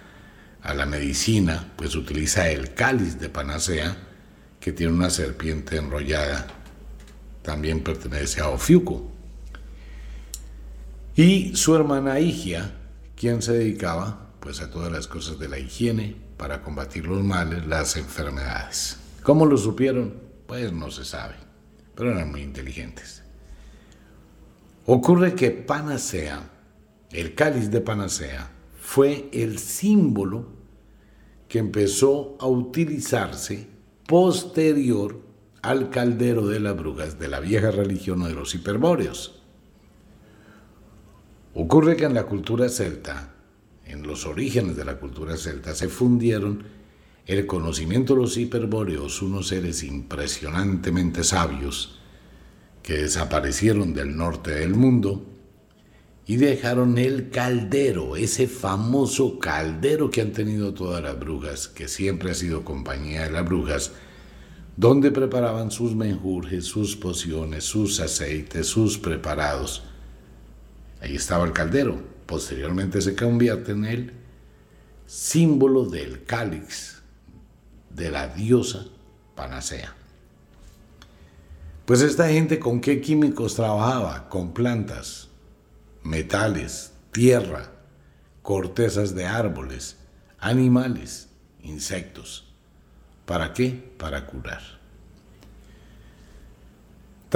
a 0.62 0.74
la 0.74 0.86
medicina, 0.86 1.72
pues 1.76 1.94
utiliza 1.94 2.48
el 2.48 2.74
cáliz 2.74 3.18
de 3.18 3.28
Panacea, 3.28 3.96
que 4.60 4.72
tiene 4.72 4.92
una 4.92 5.10
serpiente 5.10 5.76
enrollada. 5.76 6.46
También 7.42 7.82
pertenece 7.82 8.40
a 8.40 8.48
Ofiuco. 8.48 9.15
Y 11.18 11.56
su 11.56 11.74
hermana 11.74 12.20
Higia, 12.20 12.72
quien 13.16 13.40
se 13.40 13.54
dedicaba 13.54 14.34
pues 14.38 14.60
a 14.60 14.70
todas 14.70 14.92
las 14.92 15.06
cosas 15.06 15.38
de 15.38 15.48
la 15.48 15.58
higiene 15.58 16.14
para 16.36 16.60
combatir 16.60 17.06
los 17.06 17.24
males, 17.24 17.66
las 17.66 17.96
enfermedades. 17.96 18.98
¿Cómo 19.22 19.46
lo 19.46 19.56
supieron? 19.56 20.12
Pues 20.46 20.74
no 20.74 20.90
se 20.90 21.06
sabe, 21.06 21.36
pero 21.94 22.12
eran 22.12 22.30
muy 22.30 22.42
inteligentes. 22.42 23.22
Ocurre 24.84 25.34
que 25.34 25.50
Panacea, 25.52 26.50
el 27.10 27.34
cáliz 27.34 27.70
de 27.70 27.80
Panacea, 27.80 28.50
fue 28.78 29.30
el 29.32 29.58
símbolo 29.58 30.48
que 31.48 31.58
empezó 31.58 32.36
a 32.38 32.46
utilizarse 32.46 33.66
posterior 34.06 35.22
al 35.62 35.88
caldero 35.88 36.46
de 36.46 36.60
las 36.60 36.76
brujas 36.76 37.18
de 37.18 37.28
la 37.28 37.40
vieja 37.40 37.70
religión 37.70 38.22
de 38.22 38.34
los 38.34 38.54
hiperbóreos. 38.54 39.35
Ocurre 41.58 41.96
que 41.96 42.04
en 42.04 42.12
la 42.12 42.24
cultura 42.24 42.68
celta, 42.68 43.32
en 43.86 44.02
los 44.02 44.26
orígenes 44.26 44.76
de 44.76 44.84
la 44.84 44.98
cultura 44.98 45.38
celta, 45.38 45.74
se 45.74 45.88
fundieron 45.88 46.64
el 47.24 47.46
conocimiento 47.46 48.14
de 48.14 48.20
los 48.20 48.36
hiperbóreos, 48.36 49.22
unos 49.22 49.48
seres 49.48 49.82
impresionantemente 49.82 51.24
sabios 51.24 51.98
que 52.82 52.98
desaparecieron 52.98 53.94
del 53.94 54.18
norte 54.18 54.50
del 54.50 54.74
mundo 54.74 55.24
y 56.26 56.36
dejaron 56.36 56.98
el 56.98 57.30
caldero, 57.30 58.16
ese 58.16 58.48
famoso 58.48 59.38
caldero 59.38 60.10
que 60.10 60.20
han 60.20 60.32
tenido 60.32 60.74
todas 60.74 61.02
las 61.02 61.18
brujas, 61.18 61.68
que 61.68 61.88
siempre 61.88 62.32
ha 62.32 62.34
sido 62.34 62.66
compañía 62.66 63.22
de 63.22 63.30
las 63.30 63.46
brujas, 63.46 63.92
donde 64.76 65.10
preparaban 65.10 65.70
sus 65.70 65.94
menjurjes, 65.94 66.66
sus 66.66 66.96
pociones, 66.96 67.64
sus 67.64 67.98
aceites, 68.00 68.66
sus 68.66 68.98
preparados 68.98 69.84
Ahí 71.06 71.14
estaba 71.14 71.44
el 71.44 71.52
caldero. 71.52 72.02
Posteriormente 72.26 73.00
se 73.00 73.14
convierte 73.14 73.70
en 73.70 73.84
el 73.84 74.12
símbolo 75.06 75.84
del 75.84 76.24
cáliz 76.24 77.00
de 77.90 78.10
la 78.10 78.26
diosa 78.26 78.86
Panacea. 79.36 79.94
Pues 81.84 82.02
esta 82.02 82.28
gente 82.28 82.58
con 82.58 82.80
qué 82.80 83.00
químicos 83.00 83.54
trabajaba? 83.54 84.28
Con 84.28 84.52
plantas, 84.52 85.28
metales, 86.02 86.90
tierra, 87.12 87.70
cortezas 88.42 89.14
de 89.14 89.26
árboles, 89.26 89.98
animales, 90.40 91.28
insectos. 91.62 92.52
¿Para 93.26 93.52
qué? 93.52 93.94
Para 93.96 94.26
curar. 94.26 94.75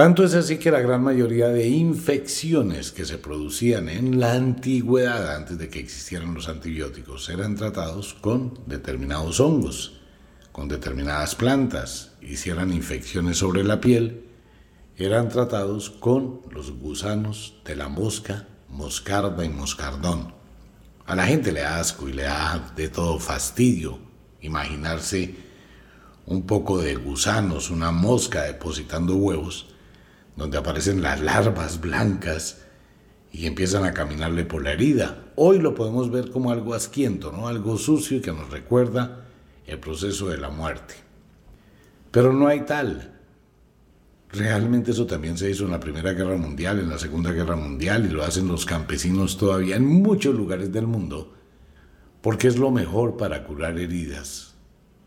Tanto 0.00 0.24
es 0.24 0.32
así 0.32 0.56
que 0.56 0.70
la 0.70 0.80
gran 0.80 1.02
mayoría 1.02 1.48
de 1.48 1.68
infecciones 1.68 2.90
que 2.90 3.04
se 3.04 3.18
producían 3.18 3.90
en 3.90 4.18
la 4.18 4.32
antigüedad, 4.32 5.36
antes 5.36 5.58
de 5.58 5.68
que 5.68 5.78
existieran 5.78 6.32
los 6.32 6.48
antibióticos, 6.48 7.28
eran 7.28 7.54
tratados 7.54 8.14
con 8.14 8.58
determinados 8.64 9.40
hongos, 9.40 10.00
con 10.52 10.68
determinadas 10.68 11.34
plantas. 11.34 12.12
Hicieran 12.22 12.72
infecciones 12.72 13.36
sobre 13.36 13.62
la 13.62 13.82
piel, 13.82 14.24
eran 14.96 15.28
tratados 15.28 15.90
con 15.90 16.40
los 16.50 16.72
gusanos 16.78 17.60
de 17.66 17.76
la 17.76 17.90
mosca, 17.90 18.48
moscarda 18.70 19.44
y 19.44 19.50
moscardón. 19.50 20.32
A 21.04 21.14
la 21.14 21.26
gente 21.26 21.52
le 21.52 21.60
da 21.60 21.78
asco 21.78 22.08
y 22.08 22.14
le 22.14 22.22
da 22.22 22.72
de 22.74 22.88
todo 22.88 23.18
fastidio 23.18 23.98
imaginarse 24.40 25.34
un 26.24 26.46
poco 26.46 26.78
de 26.78 26.94
gusanos, 26.94 27.68
una 27.68 27.90
mosca 27.90 28.44
depositando 28.44 29.14
huevos 29.16 29.69
donde 30.40 30.56
aparecen 30.56 31.02
las 31.02 31.20
larvas 31.20 31.82
blancas 31.82 32.62
y 33.30 33.44
empiezan 33.44 33.84
a 33.84 33.92
caminarle 33.92 34.46
por 34.46 34.62
la 34.62 34.72
herida. 34.72 35.26
Hoy 35.36 35.58
lo 35.58 35.74
podemos 35.74 36.10
ver 36.10 36.30
como 36.30 36.50
algo 36.50 36.72
asquiento, 36.72 37.30
¿no? 37.30 37.46
algo 37.46 37.76
sucio 37.76 38.16
y 38.16 38.20
que 38.22 38.32
nos 38.32 38.48
recuerda 38.48 39.26
el 39.66 39.78
proceso 39.78 40.30
de 40.30 40.38
la 40.38 40.48
muerte. 40.48 40.94
Pero 42.10 42.32
no 42.32 42.48
hay 42.48 42.62
tal. 42.62 43.20
Realmente 44.32 44.92
eso 44.92 45.04
también 45.04 45.36
se 45.36 45.50
hizo 45.50 45.66
en 45.66 45.72
la 45.72 45.80
Primera 45.80 46.14
Guerra 46.14 46.38
Mundial, 46.38 46.78
en 46.78 46.88
la 46.88 46.98
Segunda 46.98 47.32
Guerra 47.32 47.56
Mundial, 47.56 48.06
y 48.06 48.08
lo 48.08 48.24
hacen 48.24 48.48
los 48.48 48.64
campesinos 48.64 49.36
todavía 49.36 49.76
en 49.76 49.84
muchos 49.84 50.34
lugares 50.34 50.72
del 50.72 50.86
mundo, 50.86 51.34
porque 52.22 52.48
es 52.48 52.56
lo 52.56 52.70
mejor 52.70 53.18
para 53.18 53.44
curar 53.44 53.78
heridas, 53.78 54.54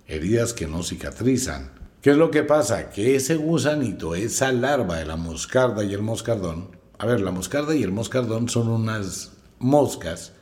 heridas 0.06 0.54
que 0.54 0.68
no 0.68 0.84
cicatrizan, 0.84 1.72
¿Qué 2.04 2.10
es 2.10 2.18
lo 2.18 2.32
que 2.32 2.44
pasa? 2.44 2.90
Que 2.90 3.16
ese 3.16 3.38
gusanito, 3.38 4.14
esa 4.14 4.52
larva 4.52 4.98
de 4.98 5.06
la 5.06 5.16
moscarda 5.16 5.86
y 5.86 5.94
el 5.94 6.02
moscardón, 6.02 6.76
a 7.00 7.06
ver, 7.06 7.22
la 7.22 7.32
moscarda 7.32 7.74
y 7.74 7.82
el 7.82 7.94
moscardón 7.94 8.50
son 8.50 8.68
unas 8.68 9.38
moscas 9.58 10.34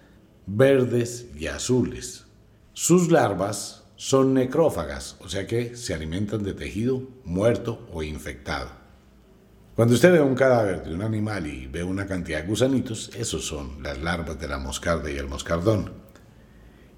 verdes 0.48 1.27
y 1.38 1.46
azules. 1.46 2.25
Sus 2.74 3.12
larvas 3.12 3.84
son 3.96 4.34
necrófagas, 4.34 5.18
o 5.20 5.30
sea 5.30 5.46
que 5.46 5.75
se 5.75 5.94
alimentan 5.94 6.41
de 6.41 6.56
tejido 6.56 7.08
muerto 7.25 7.88
o 7.94 8.01
infectado. 8.01 8.72
Cuando 9.75 9.94
usted 9.94 10.13
ve 10.13 10.20
un 10.20 10.34
cadáver 10.34 10.84
de 10.84 10.96
un 10.96 11.03
animal 11.03 11.46
y 11.46 11.68
ve 11.68 11.84
una 11.84 12.08
cantidad 12.08 12.41
de 12.41 12.48
gusanitos, 12.48 13.12
esos 13.15 13.46
son 13.46 13.84
las 13.84 14.00
larvas 14.00 14.39
de 14.39 14.48
la 14.48 14.58
moscarda 14.58 15.12
y 15.12 15.18
el 15.18 15.27
moscardón. 15.27 15.94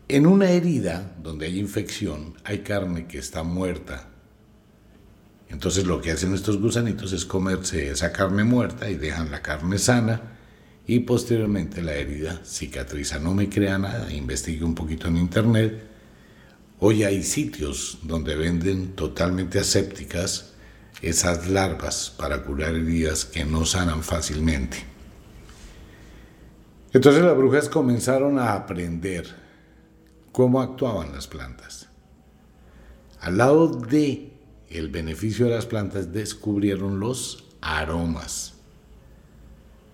En 0.08 0.26
una 0.26 0.52
herida 0.52 1.18
donde 1.22 1.48
hay 1.48 1.60
infección 1.60 2.36
hay 2.46 2.60
carne 2.60 3.08
que 3.08 3.18
está 3.18 3.44
muerta. 3.44 4.13
Entonces 5.54 5.86
lo 5.86 6.02
que 6.02 6.12
hacen 6.12 6.34
estos 6.34 6.60
gusanitos 6.60 7.14
es 7.14 7.26
comerse 7.26 7.90
esa 7.90 8.12
carne 8.12 8.44
muerta 8.44 8.90
y 8.90 8.96
dejan 8.96 9.32
la 9.32 9.42
carne 9.42 9.78
sana 9.78 10.22
y 10.86 11.00
posteriormente 11.00 11.82
la 11.82 11.94
herida 11.94 12.42
cicatriza. 12.44 13.20
No 13.20 13.34
me 13.34 13.48
crea 13.48 13.78
nada, 13.78 14.12
investigue 14.12 14.66
un 14.66 14.76
poquito 14.76 15.08
en 15.08 15.16
internet 15.16 15.94
Hoy 16.86 17.06
hay 17.06 17.24
sitios 17.24 18.00
donde 18.04 18.36
venden 18.36 18.94
totalmente 18.94 19.58
asépticas 19.58 20.52
esas 21.02 21.48
larvas 21.48 22.14
para 22.18 22.44
curar 22.44 22.76
heridas 22.76 23.24
que 23.24 23.46
no 23.46 23.66
sanan 23.66 24.04
fácilmente. 24.04 24.84
Entonces 26.92 27.24
las 27.24 27.38
brujas 27.38 27.70
comenzaron 27.70 28.38
a 28.38 28.52
aprender 28.52 29.34
cómo 30.34 30.62
actuaban 30.62 31.14
las 31.14 31.26
plantas. 31.26 31.88
Al 33.22 33.38
lado 33.38 33.70
de 33.70 34.33
el 34.74 34.90
beneficio 34.90 35.46
de 35.46 35.56
las 35.56 35.66
plantas 35.66 36.12
descubrieron 36.12 37.00
los 37.00 37.46
aromas. 37.62 38.54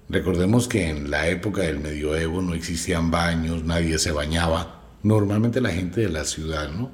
Recordemos 0.10 0.68
que 0.68 0.90
en 0.90 1.12
la 1.12 1.28
época 1.28 1.62
del 1.62 1.80
medioevo 1.80 2.42
no 2.42 2.54
existían 2.54 3.12
baños, 3.12 3.64
nadie 3.64 4.00
se 4.00 4.12
bañaba 4.12 4.82
normalmente 5.04 5.62
la 5.62 5.70
gente 5.70 6.02
de 6.02 6.10
la 6.10 6.26
ciudad, 6.26 6.72
¿no? 6.72 6.92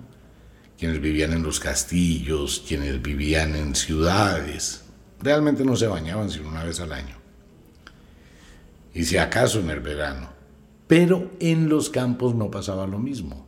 Quienes 0.77 0.99
vivían 0.99 1.31
en 1.31 1.43
los 1.43 1.59
castillos, 1.59 2.63
quienes 2.67 3.01
vivían 3.01 3.55
en 3.55 3.75
ciudades, 3.75 4.83
realmente 5.21 5.63
no 5.63 5.77
se 5.77 5.87
bañaban 5.87 6.29
sino 6.29 6.49
una 6.49 6.65
vez 6.65 6.79
al 6.81 6.91
año. 6.91 7.15
Y 8.93 9.05
si 9.05 9.17
acaso 9.17 9.59
en 9.59 9.69
el 9.69 9.79
verano. 9.79 10.29
Pero 10.87 11.31
en 11.39 11.69
los 11.69 11.89
campos 11.89 12.35
no 12.35 12.51
pasaba 12.51 12.85
lo 12.85 12.99
mismo. 12.99 13.47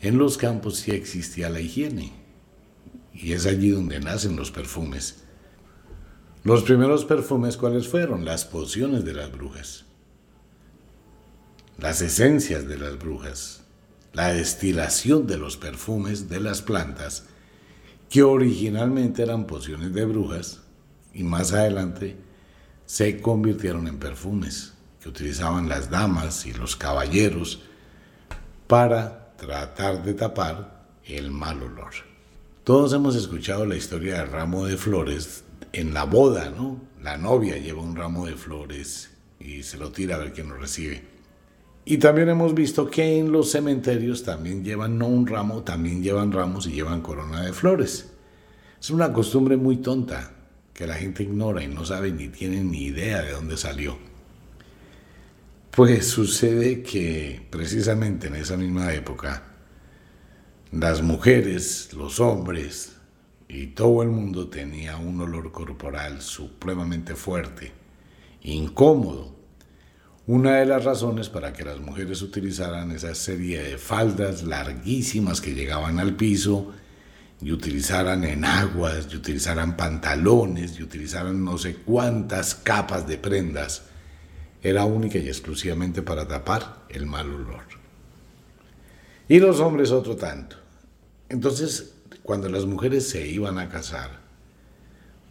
En 0.00 0.18
los 0.18 0.38
campos 0.38 0.76
sí 0.76 0.92
existía 0.92 1.50
la 1.50 1.60
higiene. 1.60 2.12
Y 3.18 3.32
es 3.32 3.46
allí 3.46 3.70
donde 3.70 4.00
nacen 4.00 4.36
los 4.36 4.50
perfumes. 4.50 5.24
Los 6.44 6.62
primeros 6.62 7.04
perfumes, 7.04 7.56
¿cuáles 7.56 7.88
fueron? 7.88 8.24
Las 8.24 8.44
pociones 8.44 9.04
de 9.04 9.12
las 9.12 9.30
brujas 9.30 9.84
las 11.78 12.02
esencias 12.02 12.66
de 12.66 12.76
las 12.76 12.98
brujas, 12.98 13.62
la 14.12 14.32
destilación 14.32 15.26
de 15.28 15.38
los 15.38 15.56
perfumes 15.56 16.28
de 16.28 16.40
las 16.40 16.60
plantas, 16.60 17.26
que 18.10 18.22
originalmente 18.22 19.22
eran 19.22 19.46
pociones 19.46 19.94
de 19.94 20.04
brujas 20.04 20.60
y 21.14 21.22
más 21.22 21.52
adelante 21.52 22.16
se 22.84 23.20
convirtieron 23.20 23.86
en 23.86 23.98
perfumes 23.98 24.74
que 25.00 25.08
utilizaban 25.08 25.68
las 25.68 25.88
damas 25.88 26.46
y 26.46 26.52
los 26.52 26.74
caballeros 26.74 27.62
para 28.66 29.36
tratar 29.36 30.02
de 30.02 30.14
tapar 30.14 30.84
el 31.04 31.30
mal 31.30 31.62
olor. 31.62 32.07
Todos 32.68 32.92
hemos 32.92 33.16
escuchado 33.16 33.64
la 33.64 33.76
historia 33.76 34.18
del 34.18 34.30
ramo 34.30 34.66
de 34.66 34.76
flores 34.76 35.42
en 35.72 35.94
la 35.94 36.04
boda, 36.04 36.50
¿no? 36.50 36.78
La 37.00 37.16
novia 37.16 37.56
lleva 37.56 37.80
un 37.80 37.96
ramo 37.96 38.26
de 38.26 38.34
flores 38.36 39.08
y 39.40 39.62
se 39.62 39.78
lo 39.78 39.90
tira 39.90 40.16
a 40.16 40.18
ver 40.18 40.34
quién 40.34 40.50
lo 40.50 40.56
recibe. 40.58 41.02
Y 41.86 41.96
también 41.96 42.28
hemos 42.28 42.52
visto 42.52 42.90
que 42.90 43.18
en 43.18 43.32
los 43.32 43.52
cementerios 43.52 44.22
también 44.22 44.62
llevan 44.66 44.98
no 44.98 45.06
un 45.06 45.26
ramo, 45.26 45.62
también 45.62 46.02
llevan 46.02 46.30
ramos 46.30 46.66
y 46.66 46.72
llevan 46.72 47.00
corona 47.00 47.40
de 47.42 47.54
flores. 47.54 48.10
Es 48.78 48.90
una 48.90 49.14
costumbre 49.14 49.56
muy 49.56 49.78
tonta 49.78 50.32
que 50.74 50.86
la 50.86 50.96
gente 50.96 51.22
ignora 51.22 51.64
y 51.64 51.68
no 51.68 51.86
sabe 51.86 52.12
ni 52.12 52.28
tiene 52.28 52.62
ni 52.62 52.82
idea 52.82 53.22
de 53.22 53.32
dónde 53.32 53.56
salió. 53.56 53.96
Pues 55.70 56.06
sucede 56.06 56.82
que 56.82 57.46
precisamente 57.48 58.26
en 58.26 58.34
esa 58.34 58.58
misma 58.58 58.92
época 58.92 59.47
las 60.72 61.00
mujeres, 61.00 61.94
los 61.94 62.20
hombres 62.20 62.96
y 63.48 63.68
todo 63.68 64.02
el 64.02 64.10
mundo 64.10 64.48
tenía 64.48 64.98
un 64.98 65.18
olor 65.20 65.50
corporal 65.50 66.20
supremamente 66.20 67.14
fuerte, 67.14 67.72
incómodo, 68.42 69.34
una 70.26 70.56
de 70.56 70.66
las 70.66 70.84
razones 70.84 71.30
para 71.30 71.54
que 71.54 71.64
las 71.64 71.80
mujeres 71.80 72.20
utilizaran 72.20 72.90
esa 72.90 73.14
serie 73.14 73.62
de 73.62 73.78
faldas 73.78 74.42
larguísimas 74.42 75.40
que 75.40 75.54
llegaban 75.54 75.98
al 76.00 76.16
piso 76.16 76.74
y 77.40 77.50
utilizaran 77.50 78.24
enaguas, 78.24 79.08
y 79.10 79.16
utilizaran 79.16 79.76
pantalones, 79.76 80.78
y 80.78 80.82
utilizaran 80.82 81.44
no 81.44 81.56
sé 81.56 81.76
cuántas 81.76 82.54
capas 82.54 83.06
de 83.06 83.16
prendas, 83.16 83.84
era 84.60 84.84
única 84.84 85.18
y 85.18 85.28
exclusivamente 85.28 86.02
para 86.02 86.28
tapar 86.28 86.84
el 86.90 87.06
mal 87.06 87.32
olor. 87.32 87.77
Y 89.28 89.38
los 89.40 89.60
hombres 89.60 89.90
otro 89.90 90.16
tanto. 90.16 90.56
Entonces, 91.28 91.94
cuando 92.22 92.48
las 92.48 92.64
mujeres 92.64 93.08
se 93.08 93.26
iban 93.26 93.58
a 93.58 93.68
casar, 93.68 94.20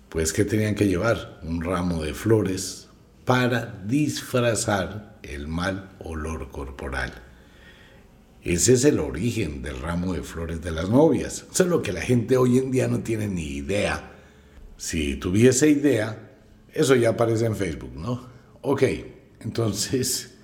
pues 0.10 0.32
¿qué 0.32 0.46
tenían 0.46 0.76
que 0.76 0.88
llevar? 0.88 1.40
Un 1.44 1.62
ramo 1.62 2.04
de 2.04 2.14
flores, 2.14 2.88
para 3.26 3.82
disfrazar 3.86 5.18
el 5.24 5.48
mal 5.48 5.90
olor 6.00 6.50
corporal. 6.52 7.12
Ese 8.42 8.74
es 8.74 8.86
el 8.86 9.00
origen 9.00 9.62
del 9.62 9.80
ramo 9.80 10.14
de 10.14 10.22
flores 10.22 10.62
de 10.62 10.72
las 10.72 10.90
novias, 10.90 11.46
solo 11.52 11.82
que 11.82 11.92
la 11.92 12.02
gente 12.02 12.38
hoy 12.38 12.60
en 12.60 12.72
día 12.72 12.88
no 12.88 13.00
tiene 13.00 13.28
ni 13.28 13.58
idea. 13.58 14.12
Si 14.78 15.16
tuviese 15.18 15.70
idea, 15.70 16.32
eso 16.72 16.96
ya 16.96 17.10
aparece 17.10 17.46
en 17.46 17.56
Facebook, 17.56 17.94
¿no? 17.96 18.30
Ok, 18.62 18.84
entonces, 19.42 20.37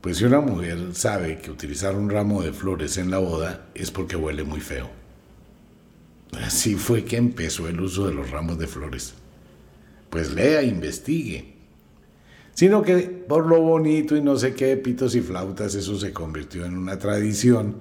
pues 0.00 0.18
si 0.18 0.24
una 0.24 0.40
mujer 0.40 0.94
sabe 0.94 1.38
que 1.38 1.50
utilizar 1.50 1.94
un 1.94 2.10
ramo 2.10 2.42
de 2.42 2.52
flores 2.52 2.96
en 2.98 3.10
la 3.10 3.18
boda 3.18 3.66
es 3.74 3.90
porque 3.90 4.16
huele 4.16 4.44
muy 4.44 4.60
feo. 4.60 4.90
Así 6.42 6.74
fue 6.74 7.04
que 7.04 7.16
empezó 7.16 7.68
el 7.68 7.80
uso 7.80 8.06
de 8.06 8.14
los 8.14 8.30
ramos 8.30 8.58
de 8.58 8.66
flores. 8.66 9.14
Pues 10.10 10.32
lea, 10.32 10.62
investigue 10.62 11.58
sino 12.58 12.82
que 12.82 12.98
por 12.98 13.46
lo 13.46 13.60
bonito 13.60 14.16
y 14.16 14.20
no 14.20 14.36
sé 14.36 14.52
qué, 14.52 14.76
pitos 14.76 15.14
y 15.14 15.20
flautas, 15.20 15.76
eso 15.76 15.96
se 15.96 16.12
convirtió 16.12 16.64
en 16.64 16.76
una 16.76 16.98
tradición 16.98 17.76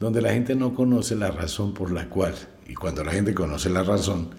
donde 0.00 0.20
la 0.20 0.32
gente 0.32 0.56
no 0.56 0.74
conoce 0.74 1.14
la 1.14 1.30
razón 1.30 1.74
por 1.74 1.92
la 1.92 2.08
cual, 2.08 2.34
y 2.66 2.74
cuando 2.74 3.04
la 3.04 3.12
gente 3.12 3.34
conoce 3.34 3.70
la 3.70 3.84
razón, 3.84 4.30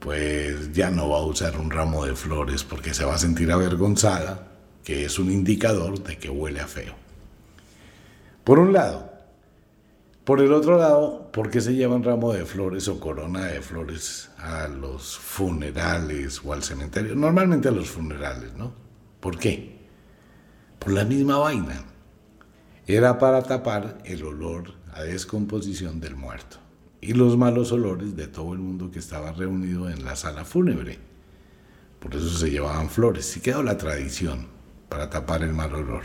pues 0.00 0.74
ya 0.74 0.90
no 0.90 1.08
va 1.08 1.16
a 1.16 1.24
usar 1.24 1.58
un 1.58 1.70
ramo 1.70 2.04
de 2.04 2.14
flores 2.14 2.62
porque 2.62 2.92
se 2.92 3.06
va 3.06 3.14
a 3.14 3.18
sentir 3.18 3.50
avergonzada, 3.50 4.49
que 4.84 5.04
es 5.04 5.18
un 5.18 5.30
indicador 5.30 6.02
de 6.02 6.18
que 6.18 6.30
huele 6.30 6.60
a 6.60 6.66
feo. 6.66 6.94
Por 8.44 8.58
un 8.58 8.72
lado. 8.72 9.10
Por 10.24 10.40
el 10.40 10.52
otro 10.52 10.78
lado, 10.78 11.30
¿por 11.32 11.50
qué 11.50 11.60
se 11.60 11.74
llevan 11.74 12.04
ramo 12.04 12.32
de 12.32 12.44
flores 12.44 12.86
o 12.88 13.00
corona 13.00 13.46
de 13.46 13.62
flores 13.62 14.30
a 14.38 14.68
los 14.68 15.18
funerales 15.18 16.40
o 16.44 16.52
al 16.52 16.62
cementerio? 16.62 17.14
Normalmente 17.14 17.68
a 17.68 17.72
los 17.72 17.88
funerales, 17.88 18.54
¿no? 18.54 18.72
¿Por 19.18 19.38
qué? 19.38 19.78
Por 20.78 20.92
la 20.92 21.04
misma 21.04 21.38
vaina. 21.38 21.84
Era 22.86 23.18
para 23.18 23.42
tapar 23.42 23.98
el 24.04 24.22
olor 24.24 24.74
a 24.92 25.02
descomposición 25.02 26.00
del 26.00 26.16
muerto 26.16 26.58
y 27.00 27.14
los 27.14 27.36
malos 27.36 27.72
olores 27.72 28.14
de 28.16 28.26
todo 28.26 28.52
el 28.52 28.58
mundo 28.58 28.90
que 28.90 28.98
estaba 28.98 29.32
reunido 29.32 29.88
en 29.88 30.04
la 30.04 30.16
sala 30.16 30.44
fúnebre. 30.44 30.98
Por 31.98 32.14
eso 32.14 32.30
se 32.30 32.50
llevaban 32.50 32.88
flores. 32.88 33.36
Y 33.36 33.40
quedó 33.40 33.62
la 33.62 33.76
tradición 33.76 34.46
para 34.90 35.08
tapar 35.08 35.42
el 35.42 35.54
mal 35.54 35.74
olor. 35.74 36.02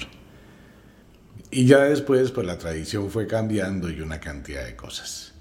Y 1.51 1.65
ya 1.65 1.79
después, 1.79 2.31
pues 2.31 2.47
la 2.47 2.57
tradición 2.57 3.11
fue 3.11 3.27
cambiando 3.27 3.89
y 3.89 3.99
una 3.99 4.21
cantidad 4.21 4.65
de 4.65 4.77
cosas. 4.77 5.33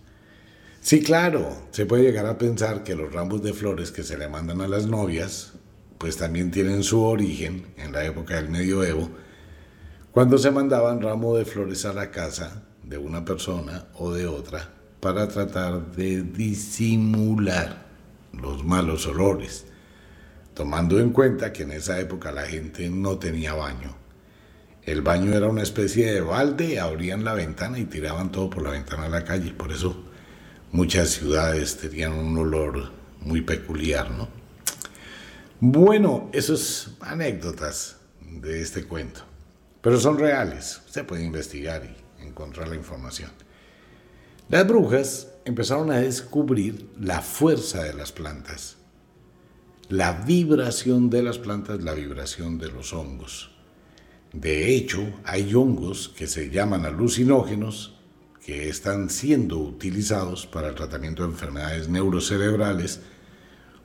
Sí, 0.80 1.02
claro, 1.02 1.68
se 1.70 1.86
puede 1.86 2.02
llegar 2.02 2.26
a 2.26 2.38
pensar 2.38 2.82
que 2.82 2.96
los 2.96 3.12
ramos 3.12 3.42
de 3.42 3.52
flores 3.52 3.92
que 3.92 4.02
se 4.02 4.18
le 4.18 4.28
mandan 4.28 4.60
a 4.60 4.68
las 4.68 4.86
novias 4.86 5.52
pues 6.04 6.18
también 6.18 6.50
tienen 6.50 6.82
su 6.82 7.02
origen 7.02 7.66
en 7.78 7.92
la 7.92 8.04
época 8.04 8.36
del 8.36 8.50
medioevo, 8.50 9.08
cuando 10.12 10.36
se 10.36 10.50
mandaban 10.50 11.00
ramo 11.00 11.34
de 11.34 11.46
flores 11.46 11.86
a 11.86 11.94
la 11.94 12.10
casa 12.10 12.62
de 12.82 12.98
una 12.98 13.24
persona 13.24 13.86
o 13.94 14.12
de 14.12 14.26
otra 14.26 14.70
para 15.00 15.26
tratar 15.28 15.92
de 15.92 16.22
disimular 16.22 17.86
los 18.32 18.64
malos 18.64 19.06
olores, 19.06 19.66
tomando 20.54 21.00
en 21.00 21.10
cuenta 21.10 21.52
que 21.52 21.64
en 21.64 21.72
esa 21.72 22.00
época 22.00 22.32
la 22.32 22.46
gente 22.46 22.88
no 22.88 23.18
tenía 23.18 23.54
baño. 23.54 23.96
El 24.82 25.02
baño 25.02 25.32
era 25.32 25.48
una 25.48 25.62
especie 25.62 26.12
de 26.12 26.20
balde, 26.20 26.78
abrían 26.78 27.24
la 27.24 27.34
ventana 27.34 27.78
y 27.78 27.84
tiraban 27.84 28.30
todo 28.30 28.50
por 28.50 28.62
la 28.62 28.70
ventana 28.70 29.06
a 29.06 29.08
la 29.08 29.24
calle, 29.24 29.52
por 29.52 29.72
eso 29.72 30.04
muchas 30.72 31.10
ciudades 31.10 31.78
tenían 31.78 32.12
un 32.12 32.36
olor 32.36 32.92
muy 33.20 33.40
peculiar, 33.40 34.10
¿no? 34.10 34.28
Bueno, 35.60 36.28
esas 36.32 36.90
anécdotas 37.00 37.96
de 38.20 38.60
este 38.60 38.84
cuento, 38.84 39.22
pero 39.80 39.98
son 39.98 40.18
reales. 40.18 40.82
Usted 40.86 41.06
puede 41.06 41.24
investigar 41.24 41.82
y 41.84 42.22
encontrar 42.26 42.68
la 42.68 42.76
información. 42.76 43.30
Las 44.50 44.66
brujas 44.66 45.28
empezaron 45.46 45.90
a 45.90 45.98
descubrir 45.98 46.90
la 47.00 47.22
fuerza 47.22 47.82
de 47.82 47.94
las 47.94 48.12
plantas, 48.12 48.76
la 49.88 50.12
vibración 50.12 51.10
de 51.10 51.22
las 51.22 51.38
plantas, 51.38 51.82
la 51.82 51.94
vibración 51.94 52.58
de 52.58 52.70
los 52.70 52.92
hongos. 52.92 53.50
De 54.32 54.74
hecho, 54.74 55.02
hay 55.24 55.54
hongos 55.54 56.08
que 56.08 56.26
se 56.26 56.50
llaman 56.50 56.86
alucinógenos 56.86 57.94
que 58.44 58.68
están 58.68 59.08
siendo 59.08 59.58
utilizados 59.58 60.46
para 60.46 60.68
el 60.68 60.74
tratamiento 60.74 61.22
de 61.22 61.30
enfermedades 61.30 61.88
neurocerebrales, 61.88 63.00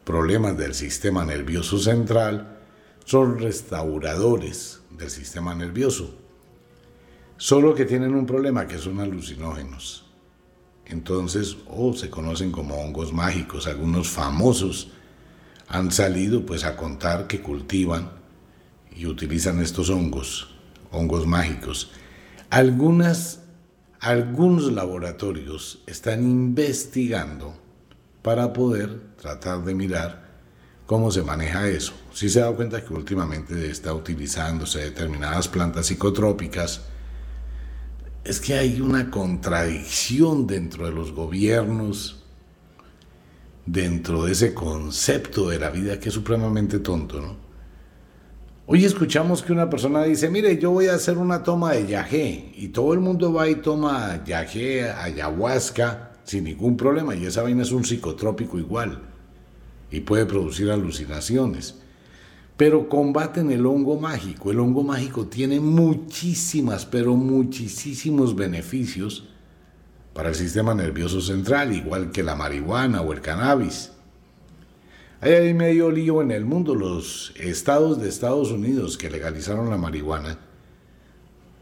problemas 0.04 0.58
del 0.58 0.74
sistema 0.74 1.24
nervioso 1.24 1.78
central, 1.78 2.58
son 3.06 3.40
restauradores 3.40 4.82
del 4.98 5.10
sistema 5.10 5.56
nervioso. 5.56 6.16
Solo 7.38 7.74
que 7.74 7.86
tienen 7.86 8.16
un 8.16 8.26
problema 8.26 8.68
que 8.68 8.78
son 8.78 9.00
alucinógenos. 9.00 10.06
Entonces, 10.86 11.58
o 11.68 11.94
se 11.94 12.10
conocen 12.10 12.52
como 12.52 12.76
hongos 12.76 13.14
mágicos. 13.14 13.66
Algunos 13.66 14.10
famosos 14.10 14.92
han 15.70 15.92
salido 15.92 16.46
pues 16.46 16.66
a 16.66 16.76
contar 16.76 17.28
que 17.28 17.42
cultivan 17.42 18.10
y 18.94 19.06
utilizan 19.06 19.62
estos 19.62 19.90
hongos, 19.92 20.50
hongos 20.92 21.28
mágicos. 21.28 21.92
Algunas, 22.50 23.42
algunos 24.00 24.72
laboratorios 24.74 25.84
están 25.86 26.24
investigando 26.24 27.56
para 28.24 28.52
poder 28.52 29.00
tratar 29.22 29.64
de 29.64 29.76
mirar 29.76 30.28
cómo 30.88 31.12
se 31.12 31.22
maneja 31.22 31.70
eso. 31.70 31.94
Si 32.14 32.30
se 32.30 32.40
da 32.40 32.52
cuenta 32.52 32.84
que 32.84 32.92
últimamente 32.92 33.70
está 33.70 33.94
utilizándose 33.94 34.80
determinadas 34.80 35.48
plantas 35.48 35.86
psicotrópicas, 35.86 36.82
es 38.24 38.40
que 38.40 38.56
hay 38.56 38.82
una 38.82 39.12
contradicción 39.12 40.48
dentro 40.48 40.88
de 40.88 40.92
los 40.92 41.12
gobiernos, 41.14 42.19
dentro 43.72 44.26
de 44.26 44.32
ese 44.32 44.54
concepto 44.54 45.50
de 45.50 45.60
la 45.60 45.70
vida 45.70 46.00
que 46.00 46.10
es 46.10 46.16
supremamente 46.16 46.80
tonto, 46.80 47.22
¿no? 47.22 47.50
Hoy 48.66 48.86
escuchamos 48.86 49.42
que 49.42 49.52
una 49.52 49.70
persona 49.70 50.04
dice, 50.04 50.30
mire, 50.30 50.60
yo 50.60 50.72
voy 50.72 50.88
a 50.88 50.94
hacer 50.94 51.18
una 51.18 51.42
toma 51.44 51.72
de 51.74 51.88
yagé 51.88 52.52
y 52.56 52.68
todo 52.68 52.94
el 52.94 53.00
mundo 53.00 53.34
va 53.34 53.50
y 53.50 53.56
toma 53.56 54.24
yagé, 54.24 54.90
ayahuasca, 54.90 56.12
sin 56.24 56.44
ningún 56.44 56.78
problema 56.78 57.16
y 57.16 57.26
esa 57.26 57.42
vaina 57.42 57.64
es 57.64 57.72
un 57.72 57.84
psicotrópico 57.84 58.60
igual 58.60 59.02
y 59.90 60.02
puede 60.02 60.26
producir 60.26 60.70
alucinaciones 60.70 61.76
pero 62.60 62.90
combaten 62.90 63.52
el 63.52 63.66
hongo 63.66 63.98
mágico. 63.98 64.52
El 64.52 64.60
hongo 64.60 64.84
mágico 64.84 65.28
tiene 65.28 65.62
muchísimas, 65.62 66.86
pero 66.86 67.16
muchísimos 67.16 68.36
beneficios 68.36 69.29
para 70.20 70.32
el 70.32 70.36
sistema 70.36 70.76
nervioso 70.76 71.22
central, 71.22 71.74
igual 71.74 72.12
que 72.12 72.24
la 72.24 72.36
marihuana 72.36 73.00
o 73.00 73.14
el 73.14 73.22
cannabis. 73.22 73.92
Hay 75.22 75.54
medio 75.54 75.90
lío 75.92 76.22
en 76.22 76.32
el 76.32 76.44
mundo. 76.44 76.76
Los 76.76 77.32
estados 77.38 78.02
de 78.02 78.10
Estados 78.10 78.52
Unidos 78.52 78.98
que 78.98 79.10
legalizaron 79.10 79.70
la 79.70 79.78
marihuana, 79.78 80.38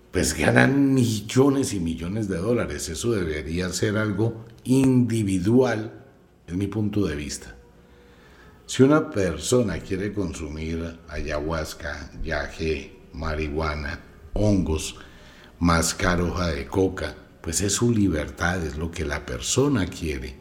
pues 0.10 0.34
ganan 0.34 0.96
millones 0.96 1.72
y 1.76 1.80
millones 1.80 2.30
de 2.30 2.38
dólares. 2.38 2.90
Eso 2.90 3.12
debería 3.12 3.70
ser 3.70 3.96
algo 3.96 4.44
individual, 4.64 5.94
es 6.48 6.56
mi 6.56 6.66
punto 6.66 7.06
de 7.06 7.16
vista. 7.16 7.56
Si 8.66 8.82
una 8.82 9.12
persona 9.12 9.78
quiere 9.82 10.14
consumir 10.14 10.98
ayahuasca, 11.10 12.10
yaje, 12.24 13.02
marihuana, 13.14 14.00
hongos, 14.34 14.96
mascar 15.60 16.22
hoja 16.22 16.48
de 16.48 16.66
coca, 16.66 17.16
pues 17.42 17.62
es 17.62 17.74
su 17.74 17.92
libertad, 17.92 18.66
es 18.66 18.78
lo 18.78 18.92
que 18.92 19.06
la 19.06 19.26
persona 19.26 19.86
quiere. 19.88 20.36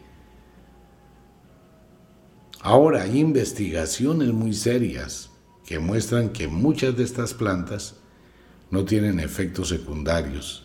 Ahora 2.60 3.02
hay 3.02 3.20
investigaciones 3.20 4.32
muy 4.32 4.52
serias 4.52 5.30
que 5.64 5.78
muestran 5.78 6.30
que 6.30 6.48
muchas 6.48 6.96
de 6.96 7.04
estas 7.04 7.34
plantas 7.34 7.96
no 8.70 8.84
tienen 8.84 9.20
efectos 9.20 9.68
secundarios, 9.68 10.64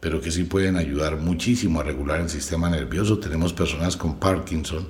pero 0.00 0.20
que 0.20 0.30
sí 0.30 0.44
pueden 0.44 0.76
ayudar 0.76 1.16
muchísimo 1.16 1.80
a 1.80 1.84
regular 1.84 2.20
el 2.20 2.28
sistema 2.28 2.68
nervioso. 2.68 3.18
Tenemos 3.18 3.52
personas 3.52 3.96
con 3.96 4.18
Parkinson, 4.18 4.88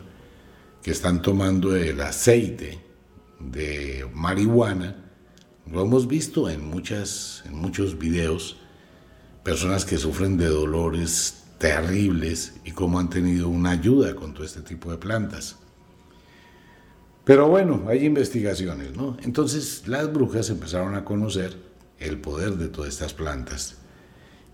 que 0.82 0.90
están 0.90 1.22
tomando 1.22 1.76
el 1.76 2.00
aceite 2.00 2.78
de 3.40 4.06
marihuana, 4.12 5.04
lo 5.70 5.82
hemos 5.82 6.06
visto 6.06 6.50
en, 6.50 6.64
muchas, 6.64 7.42
en 7.46 7.56
muchos 7.56 7.98
videos, 7.98 8.58
personas 9.44 9.84
que 9.84 9.98
sufren 9.98 10.38
de 10.38 10.46
dolores 10.46 11.44
terribles 11.58 12.54
y 12.64 12.72
cómo 12.72 12.98
han 12.98 13.10
tenido 13.10 13.48
una 13.48 13.70
ayuda 13.70 14.16
con 14.16 14.32
todo 14.32 14.44
este 14.44 14.62
tipo 14.62 14.90
de 14.90 14.96
plantas. 14.96 15.56
Pero 17.24 17.48
bueno, 17.48 17.84
hay 17.88 18.04
investigaciones, 18.04 18.96
¿no? 18.96 19.16
Entonces 19.22 19.86
las 19.86 20.12
brujas 20.12 20.50
empezaron 20.50 20.94
a 20.94 21.04
conocer 21.04 21.56
el 21.98 22.18
poder 22.20 22.56
de 22.56 22.68
todas 22.68 22.90
estas 22.90 23.12
plantas 23.12 23.76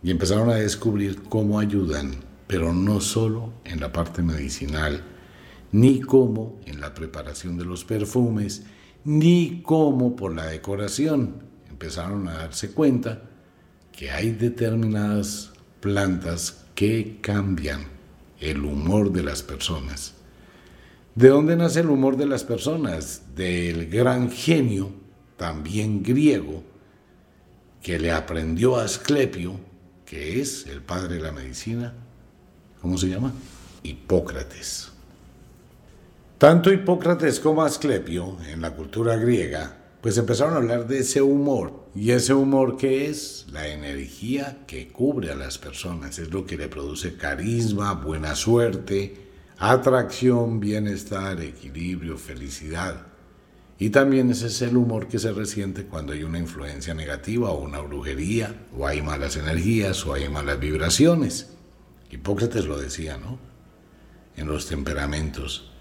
y 0.02 0.10
empezaron 0.10 0.50
a 0.50 0.56
descubrir 0.56 1.22
cómo 1.22 1.58
ayudan, 1.60 2.16
pero 2.46 2.72
no 2.72 3.00
solo 3.00 3.52
en 3.64 3.80
la 3.80 3.92
parte 3.92 4.22
medicinal, 4.22 5.02
ni 5.72 6.00
como 6.00 6.60
en 6.66 6.80
la 6.80 6.94
preparación 6.94 7.56
de 7.56 7.64
los 7.64 7.84
perfumes, 7.84 8.64
ni 9.04 9.62
como 9.62 10.16
por 10.16 10.34
la 10.34 10.46
decoración. 10.46 11.44
Empezaron 11.68 12.26
a 12.28 12.34
darse 12.34 12.72
cuenta 12.72 13.29
que 13.92 14.10
hay 14.10 14.30
determinadas 14.30 15.50
plantas 15.80 16.64
que 16.74 17.18
cambian 17.20 17.84
el 18.40 18.64
humor 18.64 19.12
de 19.12 19.22
las 19.22 19.42
personas. 19.42 20.14
¿De 21.14 21.28
dónde 21.28 21.56
nace 21.56 21.80
el 21.80 21.90
humor 21.90 22.16
de 22.16 22.26
las 22.26 22.44
personas? 22.44 23.22
Del 23.34 23.88
gran 23.90 24.30
genio, 24.30 24.90
también 25.36 26.02
griego, 26.02 26.62
que 27.82 27.98
le 27.98 28.12
aprendió 28.12 28.76
a 28.76 28.84
Asclepio, 28.84 29.58
que 30.04 30.40
es 30.40 30.66
el 30.66 30.82
padre 30.82 31.16
de 31.16 31.20
la 31.20 31.32
medicina, 31.32 31.94
¿cómo 32.80 32.96
se 32.96 33.08
llama? 33.08 33.32
Hipócrates. 33.82 34.90
Tanto 36.38 36.72
Hipócrates 36.72 37.38
como 37.38 37.62
Asclepio, 37.62 38.38
en 38.48 38.62
la 38.62 38.74
cultura 38.74 39.16
griega, 39.16 39.76
pues 40.00 40.16
empezaron 40.16 40.54
a 40.54 40.56
hablar 40.56 40.86
de 40.86 41.00
ese 41.00 41.20
humor. 41.20 41.79
¿Y 41.94 42.12
ese 42.12 42.34
humor 42.34 42.76
qué 42.76 43.08
es? 43.10 43.46
La 43.50 43.66
energía 43.66 44.64
que 44.66 44.88
cubre 44.88 45.32
a 45.32 45.34
las 45.34 45.58
personas. 45.58 46.18
Es 46.20 46.30
lo 46.30 46.46
que 46.46 46.56
le 46.56 46.68
produce 46.68 47.16
carisma, 47.16 47.94
buena 47.94 48.36
suerte, 48.36 49.28
atracción, 49.58 50.60
bienestar, 50.60 51.40
equilibrio, 51.40 52.16
felicidad. 52.16 53.06
Y 53.76 53.90
también 53.90 54.30
ese 54.30 54.46
es 54.46 54.62
el 54.62 54.76
humor 54.76 55.08
que 55.08 55.18
se 55.18 55.32
resiente 55.32 55.86
cuando 55.86 56.12
hay 56.12 56.22
una 56.22 56.38
influencia 56.38 56.94
negativa 56.94 57.50
o 57.50 57.60
una 57.60 57.80
brujería, 57.80 58.66
o 58.76 58.86
hay 58.86 59.02
malas 59.02 59.36
energías, 59.36 60.06
o 60.06 60.14
hay 60.14 60.28
malas 60.28 60.60
vibraciones. 60.60 61.50
Hipócrates 62.10 62.66
lo 62.66 62.78
decía, 62.78 63.16
¿no? 63.16 63.38
En 64.36 64.46
los 64.46 64.66
temperamentos. 64.66 65.72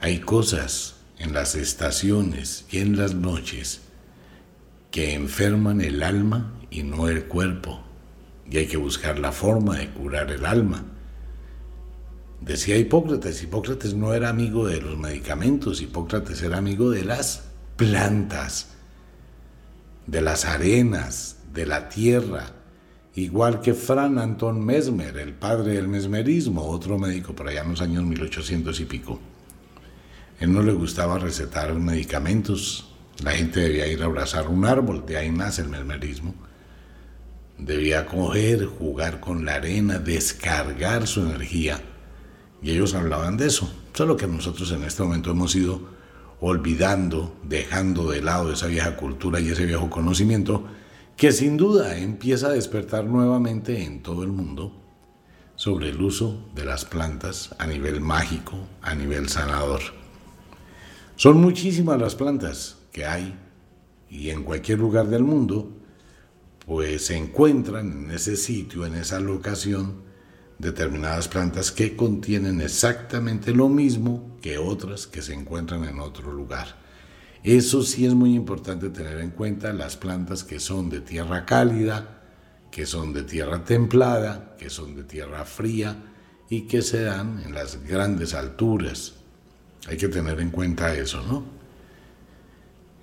Hay 0.00 0.20
cosas 0.20 0.96
en 1.18 1.34
las 1.34 1.56
estaciones 1.56 2.64
y 2.70 2.78
en 2.78 2.96
las 2.96 3.14
noches 3.14 3.80
que 4.96 5.12
enferman 5.12 5.82
el 5.82 6.02
alma 6.02 6.54
y 6.70 6.82
no 6.82 7.10
el 7.10 7.26
cuerpo, 7.26 7.82
y 8.50 8.56
hay 8.56 8.66
que 8.66 8.78
buscar 8.78 9.18
la 9.18 9.30
forma 9.30 9.76
de 9.76 9.90
curar 9.90 10.30
el 10.30 10.46
alma. 10.46 10.86
Decía 12.40 12.78
Hipócrates, 12.78 13.42
Hipócrates 13.42 13.92
no 13.92 14.14
era 14.14 14.30
amigo 14.30 14.66
de 14.66 14.80
los 14.80 14.96
medicamentos, 14.96 15.82
Hipócrates 15.82 16.40
era 16.40 16.56
amigo 16.56 16.88
de 16.88 17.04
las 17.04 17.44
plantas, 17.76 18.70
de 20.06 20.22
las 20.22 20.46
arenas, 20.46 21.40
de 21.52 21.66
la 21.66 21.90
tierra, 21.90 22.54
igual 23.16 23.60
que 23.60 23.74
Fran 23.74 24.18
Anton 24.18 24.64
Mesmer, 24.64 25.18
el 25.18 25.34
padre 25.34 25.74
del 25.74 25.88
mesmerismo, 25.88 26.62
otro 26.62 26.98
médico 26.98 27.34
por 27.34 27.48
allá 27.48 27.60
en 27.60 27.72
los 27.72 27.82
años 27.82 28.02
1800 28.02 28.80
y 28.80 28.84
pico. 28.86 29.20
Él 30.40 30.54
no 30.54 30.62
le 30.62 30.72
gustaba 30.72 31.18
recetar 31.18 31.74
medicamentos. 31.74 32.95
La 33.22 33.32
gente 33.32 33.60
debía 33.60 33.86
ir 33.86 34.02
a 34.02 34.06
abrazar 34.06 34.48
un 34.48 34.64
árbol, 34.64 35.04
de 35.06 35.16
ahí 35.16 35.30
nace 35.30 35.62
el 35.62 35.68
mesmerismo. 35.68 36.34
Debía 37.58 38.06
coger, 38.06 38.66
jugar 38.66 39.20
con 39.20 39.44
la 39.44 39.54
arena, 39.54 39.98
descargar 39.98 41.06
su 41.06 41.22
energía. 41.22 41.80
Y 42.62 42.70
ellos 42.70 42.94
hablaban 42.94 43.36
de 43.36 43.46
eso. 43.46 43.72
Solo 43.94 44.16
que 44.16 44.26
nosotros 44.26 44.70
en 44.72 44.84
este 44.84 45.02
momento 45.02 45.30
hemos 45.30 45.56
ido 45.56 45.80
olvidando, 46.40 47.34
dejando 47.44 48.10
de 48.10 48.20
lado 48.20 48.52
esa 48.52 48.66
vieja 48.66 48.96
cultura 48.96 49.40
y 49.40 49.48
ese 49.48 49.64
viejo 49.64 49.88
conocimiento 49.88 50.64
que 51.16 51.32
sin 51.32 51.56
duda 51.56 51.96
empieza 51.96 52.48
a 52.48 52.52
despertar 52.52 53.04
nuevamente 53.04 53.84
en 53.84 54.02
todo 54.02 54.22
el 54.22 54.28
mundo 54.28 54.72
sobre 55.54 55.88
el 55.88 56.02
uso 56.02 56.46
de 56.54 56.66
las 56.66 56.84
plantas 56.84 57.54
a 57.58 57.66
nivel 57.66 58.02
mágico, 58.02 58.58
a 58.82 58.94
nivel 58.94 59.30
sanador. 59.30 59.80
Son 61.16 61.40
muchísimas 61.40 61.98
las 61.98 62.14
plantas 62.14 62.76
que 62.96 63.04
hay 63.04 63.38
y 64.08 64.30
en 64.30 64.42
cualquier 64.42 64.78
lugar 64.78 65.08
del 65.08 65.22
mundo, 65.22 65.70
pues 66.64 67.04
se 67.04 67.16
encuentran 67.16 68.04
en 68.04 68.10
ese 68.10 68.36
sitio, 68.36 68.86
en 68.86 68.94
esa 68.94 69.20
locación, 69.20 70.00
determinadas 70.58 71.28
plantas 71.28 71.70
que 71.70 71.94
contienen 71.94 72.62
exactamente 72.62 73.52
lo 73.52 73.68
mismo 73.68 74.38
que 74.40 74.56
otras 74.56 75.06
que 75.06 75.20
se 75.20 75.34
encuentran 75.34 75.84
en 75.84 76.00
otro 76.00 76.32
lugar. 76.32 76.68
Eso 77.44 77.82
sí 77.82 78.06
es 78.06 78.14
muy 78.14 78.34
importante 78.34 78.88
tener 78.88 79.20
en 79.20 79.30
cuenta 79.30 79.74
las 79.74 79.98
plantas 79.98 80.42
que 80.42 80.58
son 80.58 80.88
de 80.88 81.02
tierra 81.02 81.44
cálida, 81.44 82.22
que 82.70 82.86
son 82.86 83.12
de 83.12 83.24
tierra 83.24 83.62
templada, 83.62 84.56
que 84.58 84.70
son 84.70 84.96
de 84.96 85.04
tierra 85.04 85.44
fría 85.44 86.02
y 86.48 86.62
que 86.62 86.80
se 86.80 87.02
dan 87.02 87.42
en 87.44 87.52
las 87.52 87.82
grandes 87.84 88.32
alturas. 88.32 89.16
Hay 89.86 89.98
que 89.98 90.08
tener 90.08 90.40
en 90.40 90.50
cuenta 90.50 90.94
eso, 90.94 91.22
¿no? 91.22 91.55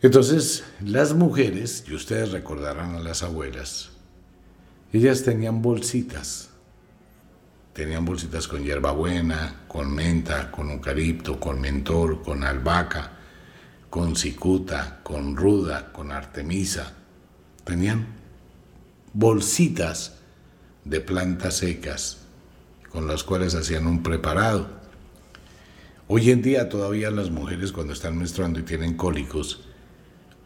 Entonces, 0.04 0.64
las 0.82 1.16
mujeres, 1.16 1.86
y 1.88 1.96
ustedes 1.96 2.32
recordarán 2.32 2.94
a 2.94 3.00
las 3.00 3.24
abuelas, 3.24 3.90
ellas 4.92 5.24
tenían 5.24 5.64
bolsitas. 5.64 6.50
Tenían 7.74 8.06
bolsitas 8.06 8.48
con 8.48 8.64
hierbabuena, 8.64 9.64
con 9.68 9.92
menta, 9.96 10.52
con 10.52 10.70
eucalipto, 10.70 11.40
con 11.40 11.60
mentol, 11.60 12.22
con 12.22 12.44
albahaca, 12.44 13.14
con 13.90 14.16
cicuta, 14.16 15.00
con 15.02 15.36
ruda, 15.36 15.92
con 15.92 16.12
artemisa. 16.12 16.94
Tenían 17.64 18.06
bolsitas 19.14 20.20
de 20.86 21.00
plantas 21.00 21.58
secas 21.58 22.20
con 22.90 23.08
las 23.08 23.24
cuales 23.24 23.56
hacían 23.56 23.88
un 23.88 24.04
preparado 24.04 24.84
Hoy 26.16 26.32
en 26.32 26.42
día 26.42 26.68
todavía 26.68 27.10
las 27.10 27.32
mujeres 27.32 27.72
cuando 27.72 27.94
están 27.94 28.18
menstruando 28.18 28.60
y 28.60 28.64
tienen 28.64 28.98
cólicos, 28.98 29.64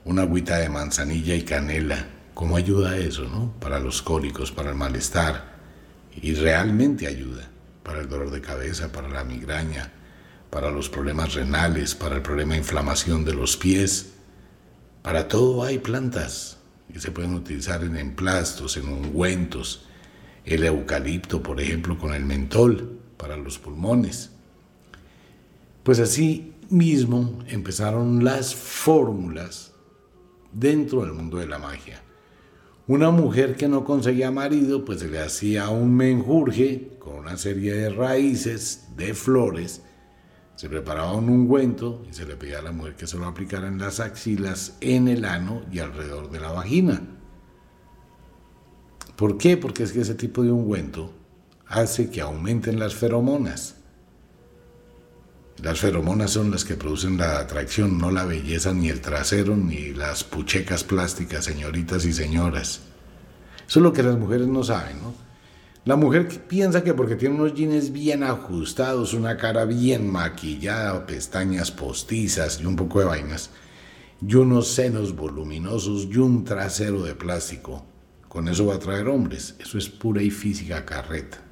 una 0.08 0.22
agüita 0.22 0.58
de 0.60 0.70
manzanilla 0.70 1.36
y 1.36 1.44
canela, 1.44 2.08
¿cómo 2.34 2.56
ayuda 2.56 2.98
eso, 2.98 3.26
no? 3.26 3.54
Para 3.60 3.78
los 3.78 4.02
cólicos, 4.02 4.54
para 4.54 4.70
el 4.70 4.76
malestar. 4.78 5.58
Y 6.22 6.34
realmente 6.34 7.08
ayuda 7.08 7.50
para 7.84 8.00
el 8.00 8.08
dolor 8.08 8.32
de 8.32 8.40
cabeza, 8.40 8.90
para 8.94 9.10
la 9.10 9.26
migraña, 9.26 9.92
para 10.50 10.72
los 10.72 10.88
problemas 10.88 11.34
renales, 11.34 11.94
para 11.94 12.16
el 12.16 12.22
problema 12.22 12.54
de 12.54 12.60
inflamación 12.60 13.26
de 13.26 13.34
los 13.34 13.58
pies. 13.58 14.14
Para 15.02 15.28
todo 15.28 15.64
hay 15.64 15.80
plantas 15.80 16.58
que 16.92 17.02
se 17.02 17.12
pueden 17.12 17.34
utilizar 17.34 17.84
en 17.84 17.98
emplastos, 17.98 18.78
en 18.78 18.88
ungüentos. 18.88 19.88
El 20.46 20.64
eucalipto, 20.64 21.44
por 21.44 21.60
ejemplo, 21.60 21.98
con 21.98 22.14
el 22.14 22.24
mentol 22.24 22.98
para 23.18 23.36
los 23.36 23.60
pulmones. 23.60 24.32
Pues 25.84 26.00
así 26.00 26.54
mismo 26.70 27.44
empezaron 27.50 28.24
las 28.24 28.56
fórmulas 28.56 29.74
dentro 30.58 31.02
del 31.02 31.14
mundo 31.14 31.38
de 31.38 31.48
la 31.48 31.60
magia. 31.60 32.02
Una 32.88 33.12
mujer 33.12 33.56
que 33.56 33.68
no 33.68 33.84
conseguía 33.84 34.32
marido, 34.32 34.86
pues 34.86 35.00
se 35.02 35.10
le 35.10 35.20
hacía 35.20 35.70
un 35.70 35.96
menjurje 35.96 36.98
con 37.00 37.16
una 37.16 37.38
serie 37.38 37.74
de 37.74 37.90
raíces, 37.90 38.88
de 38.96 39.14
flores, 39.14 39.82
se 40.58 40.70
preparaba 40.70 41.14
un 41.14 41.30
ungüento 41.30 42.04
y 42.10 42.14
se 42.14 42.26
le 42.26 42.36
pedía 42.36 42.58
a 42.58 42.64
la 42.64 42.72
mujer 42.72 42.96
que 42.96 43.06
se 43.06 43.16
lo 43.18 43.28
aplicara 43.28 43.68
en 43.68 43.78
las 43.78 44.00
axilas, 44.00 44.76
en 44.82 45.08
el 45.08 45.24
ano 45.24 45.62
y 45.72 45.78
alrededor 45.78 46.32
de 46.32 46.40
la 46.40 46.52
vagina. 46.52 47.00
¿Por 49.16 49.38
qué? 49.38 49.56
Porque 49.56 49.84
es 49.84 49.92
que 49.92 50.02
ese 50.02 50.16
tipo 50.16 50.42
de 50.42 50.52
ungüento 50.52 51.14
hace 51.68 52.10
que 52.10 52.22
aumenten 52.22 52.80
las 52.80 52.96
feromonas. 52.96 53.77
Las 55.62 55.80
feromonas 55.80 56.32
son 56.32 56.52
las 56.52 56.64
que 56.64 56.76
producen 56.76 57.18
la 57.18 57.40
atracción, 57.40 57.98
no 57.98 58.12
la 58.12 58.26
belleza, 58.26 58.74
ni 58.74 58.90
el 58.90 59.02
trasero, 59.02 59.58
ni 59.58 59.92
las 59.92 60.24
puchecas 60.24 60.84
plásticas, 60.84 61.46
señoritas 61.46 62.06
y 62.06 62.14
señoras. 62.14 62.82
Eso 63.68 63.80
es 63.80 63.84
lo 63.84 63.92
que 63.92 64.04
las 64.04 64.18
mujeres 64.18 64.48
no 64.48 64.64
saben, 64.64 65.02
¿no? 65.02 65.14
La 65.84 65.96
mujer 65.96 66.28
piensa 66.48 66.84
que 66.84 66.94
porque 66.94 67.16
tiene 67.16 67.36
unos 67.36 67.56
jeans 67.56 67.92
bien 67.92 68.22
ajustados, 68.22 69.14
una 69.14 69.38
cara 69.38 69.66
bien 69.66 70.12
maquillada, 70.12 71.06
pestañas 71.08 71.72
postizas 71.72 72.60
y 72.60 72.66
un 72.66 72.76
poco 72.76 73.00
de 73.00 73.06
vainas, 73.06 73.50
y 74.22 74.36
unos 74.36 74.68
senos 74.68 75.16
voluminosos 75.16 76.08
y 76.12 76.18
un 76.18 76.44
trasero 76.44 77.02
de 77.02 77.16
plástico, 77.16 77.84
con 78.28 78.48
eso 78.48 78.68
va 78.68 78.74
a 78.74 78.78
atraer 78.78 79.08
hombres. 79.08 79.56
Eso 79.60 79.78
es 79.78 79.90
pura 79.90 80.22
y 80.22 80.30
física 80.30 80.86
carreta. 80.86 81.47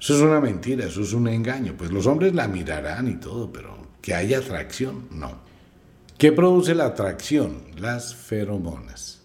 Eso 0.00 0.14
es 0.14 0.20
una 0.20 0.40
mentira, 0.40 0.86
eso 0.86 1.02
es 1.02 1.12
un 1.12 1.28
engaño. 1.28 1.74
Pues 1.76 1.90
los 1.90 2.06
hombres 2.06 2.34
la 2.34 2.48
mirarán 2.48 3.08
y 3.08 3.16
todo, 3.16 3.52
pero 3.52 3.76
que 4.02 4.14
haya 4.14 4.38
atracción, 4.38 5.08
no. 5.10 5.40
¿Qué 6.18 6.32
produce 6.32 6.74
la 6.74 6.86
atracción? 6.86 7.62
Las 7.76 8.14
feromonas. 8.14 9.22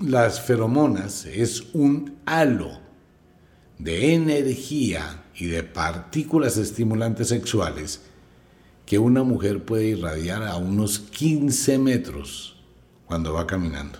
Las 0.00 0.40
feromonas 0.40 1.26
es 1.26 1.62
un 1.72 2.16
halo 2.26 2.80
de 3.78 4.14
energía 4.14 5.24
y 5.36 5.46
de 5.46 5.62
partículas 5.62 6.56
estimulantes 6.56 7.28
sexuales 7.28 8.02
que 8.86 8.98
una 8.98 9.22
mujer 9.22 9.64
puede 9.64 9.86
irradiar 9.86 10.42
a 10.42 10.56
unos 10.56 10.98
15 10.98 11.78
metros 11.78 12.62
cuando 13.06 13.32
va 13.32 13.46
caminando. 13.46 13.98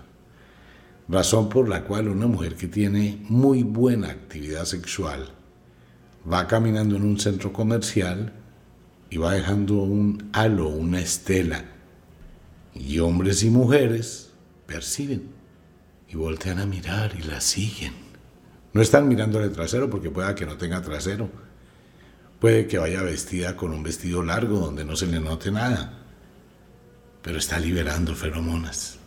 Razón 1.08 1.48
por 1.48 1.68
la 1.68 1.84
cual 1.84 2.08
una 2.08 2.26
mujer 2.26 2.54
que 2.56 2.68
tiene 2.68 3.18
muy 3.28 3.62
buena 3.62 4.08
actividad 4.08 4.64
sexual 4.64 5.33
va 6.30 6.46
caminando 6.46 6.96
en 6.96 7.04
un 7.04 7.18
centro 7.18 7.52
comercial 7.52 8.32
y 9.10 9.18
va 9.18 9.34
dejando 9.34 9.82
un 9.82 10.30
halo, 10.32 10.68
una 10.68 11.00
estela. 11.00 11.64
Y 12.74 12.98
hombres 12.98 13.42
y 13.42 13.50
mujeres 13.50 14.30
perciben 14.66 15.28
y 16.08 16.16
voltean 16.16 16.58
a 16.58 16.66
mirar 16.66 17.14
y 17.18 17.22
la 17.22 17.40
siguen. 17.40 17.92
No 18.72 18.82
están 18.82 19.06
mirando 19.06 19.40
el 19.40 19.52
trasero 19.52 19.88
porque 19.88 20.10
pueda 20.10 20.34
que 20.34 20.46
no 20.46 20.56
tenga 20.56 20.82
trasero. 20.82 21.30
Puede 22.40 22.66
que 22.66 22.78
vaya 22.78 23.02
vestida 23.02 23.56
con 23.56 23.72
un 23.72 23.82
vestido 23.82 24.22
largo 24.22 24.58
donde 24.58 24.84
no 24.84 24.96
se 24.96 25.06
le 25.06 25.20
note 25.20 25.52
nada. 25.52 26.00
Pero 27.22 27.38
está 27.38 27.60
liberando 27.60 28.14
feromonas. 28.14 28.98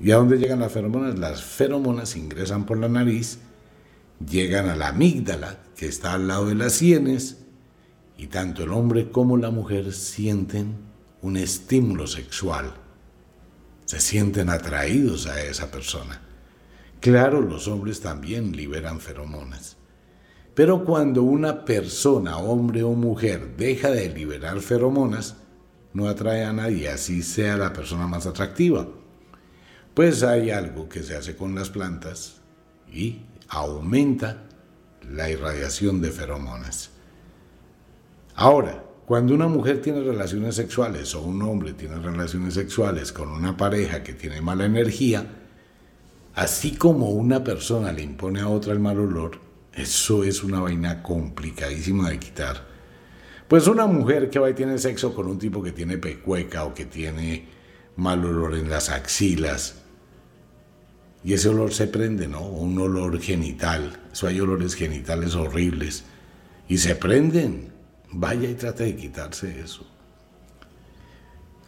¿Y 0.00 0.10
a 0.10 0.16
dónde 0.16 0.38
llegan 0.38 0.60
las 0.60 0.72
feromonas? 0.72 1.18
Las 1.18 1.42
feromonas 1.42 2.16
ingresan 2.16 2.64
por 2.64 2.78
la 2.78 2.88
nariz 2.88 3.38
llegan 4.28 4.68
a 4.68 4.76
la 4.76 4.88
amígdala, 4.88 5.58
que 5.76 5.86
está 5.86 6.14
al 6.14 6.28
lado 6.28 6.46
de 6.46 6.54
las 6.54 6.74
sienes, 6.74 7.38
y 8.16 8.26
tanto 8.28 8.64
el 8.64 8.72
hombre 8.72 9.10
como 9.10 9.36
la 9.36 9.50
mujer 9.50 9.92
sienten 9.92 10.76
un 11.22 11.36
estímulo 11.36 12.06
sexual. 12.06 12.72
Se 13.84 14.00
sienten 14.00 14.48
atraídos 14.48 15.26
a 15.26 15.42
esa 15.42 15.70
persona. 15.70 16.20
Claro, 17.00 17.40
los 17.40 17.66
hombres 17.68 18.00
también 18.00 18.52
liberan 18.52 19.00
feromonas. 19.00 19.76
Pero 20.54 20.84
cuando 20.84 21.22
una 21.22 21.64
persona, 21.64 22.36
hombre 22.36 22.82
o 22.82 22.92
mujer, 22.92 23.56
deja 23.56 23.90
de 23.90 24.08
liberar 24.10 24.60
feromonas, 24.60 25.36
no 25.94 26.08
atrae 26.08 26.44
a 26.44 26.52
nadie, 26.52 26.88
así 26.88 27.22
sea 27.22 27.56
la 27.56 27.72
persona 27.72 28.06
más 28.06 28.26
atractiva. 28.26 28.86
Pues 29.94 30.22
hay 30.22 30.50
algo 30.50 30.88
que 30.88 31.02
se 31.02 31.16
hace 31.16 31.36
con 31.36 31.54
las 31.54 31.70
plantas 31.70 32.40
y 32.90 33.20
aumenta 33.52 34.44
la 35.08 35.30
irradiación 35.30 36.00
de 36.00 36.10
feromonas. 36.10 36.90
Ahora, 38.34 38.82
cuando 39.04 39.34
una 39.34 39.46
mujer 39.46 39.82
tiene 39.82 40.00
relaciones 40.00 40.54
sexuales 40.54 41.14
o 41.14 41.20
un 41.20 41.42
hombre 41.42 41.74
tiene 41.74 41.96
relaciones 41.96 42.54
sexuales 42.54 43.12
con 43.12 43.28
una 43.28 43.56
pareja 43.56 44.02
que 44.02 44.14
tiene 44.14 44.40
mala 44.40 44.64
energía, 44.64 45.26
así 46.34 46.76
como 46.76 47.10
una 47.10 47.44
persona 47.44 47.92
le 47.92 48.02
impone 48.02 48.40
a 48.40 48.48
otra 48.48 48.72
el 48.72 48.80
mal 48.80 48.98
olor, 48.98 49.38
eso 49.74 50.24
es 50.24 50.42
una 50.42 50.60
vaina 50.60 51.02
complicadísima 51.02 52.08
de 52.08 52.18
quitar. 52.18 52.66
Pues 53.48 53.66
una 53.66 53.86
mujer 53.86 54.30
que 54.30 54.38
va 54.38 54.48
y 54.48 54.54
tiene 54.54 54.78
sexo 54.78 55.14
con 55.14 55.26
un 55.26 55.38
tipo 55.38 55.62
que 55.62 55.72
tiene 55.72 55.98
pecueca 55.98 56.64
o 56.64 56.72
que 56.72 56.86
tiene 56.86 57.48
mal 57.96 58.24
olor 58.24 58.54
en 58.54 58.70
las 58.70 58.88
axilas, 58.88 59.81
y 61.24 61.34
ese 61.34 61.48
olor 61.48 61.72
se 61.72 61.86
prende, 61.86 62.26
¿no? 62.26 62.42
Un 62.42 62.78
olor 62.78 63.20
genital. 63.20 64.00
Eso 64.12 64.26
hay 64.26 64.40
olores 64.40 64.74
genitales 64.74 65.34
horribles. 65.34 66.04
Y 66.68 66.78
se 66.78 66.96
prenden. 66.96 67.72
Vaya 68.10 68.50
y 68.50 68.54
trate 68.54 68.84
de 68.84 68.96
quitarse 68.96 69.60
eso. 69.60 69.86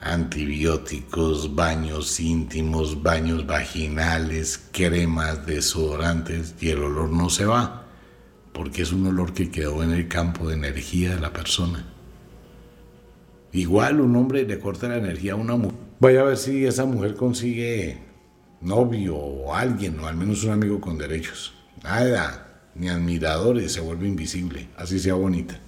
Antibióticos, 0.01 1.55
baños 1.55 2.21
íntimos, 2.21 3.03
baños 3.03 3.47
vaginales, 3.47 4.69
cremas, 4.73 5.47
desodorantes 5.47 6.55
y 6.61 6.71
el 6.71 6.83
olor 6.83 7.11
no 7.11 7.31
se 7.31 7.47
va. 7.47 7.87
Porque 8.53 8.83
es 8.83 8.93
un 8.93 9.07
olor 9.07 9.33
que 9.33 9.51
quedó 9.51 9.83
en 9.83 9.93
el 9.93 10.09
campo 10.09 10.49
de 10.49 10.55
energía 10.55 11.15
de 11.15 11.21
la 11.21 11.33
persona. 11.33 11.87
Igual 13.53 14.01
un 14.01 14.17
hombre 14.17 14.45
le 14.45 14.59
corta 14.59 14.89
la 14.89 14.97
energía 14.97 15.35
a 15.35 15.37
una 15.37 15.55
mujer. 15.55 15.79
Vaya 16.01 16.21
a 16.21 16.25
ver 16.25 16.37
si 16.37 16.67
esa 16.67 16.85
mujer 16.85 17.15
consigue 17.15 18.04
novio 18.65 19.17
o 19.17 19.55
alguien, 19.55 20.01
o 20.01 20.07
al 20.07 20.17
menos 20.17 20.43
un 20.45 20.51
amigo 20.51 20.81
con 20.81 20.99
derechos. 20.99 21.55
Nada. 21.83 22.41
ni 22.75 22.89
admiradores, 22.89 23.73
se 23.73 23.81
vuelve 23.81 24.09
invisible, 24.09 24.69
así 24.77 24.99
sea 24.99 25.15
bonita. 25.15 25.61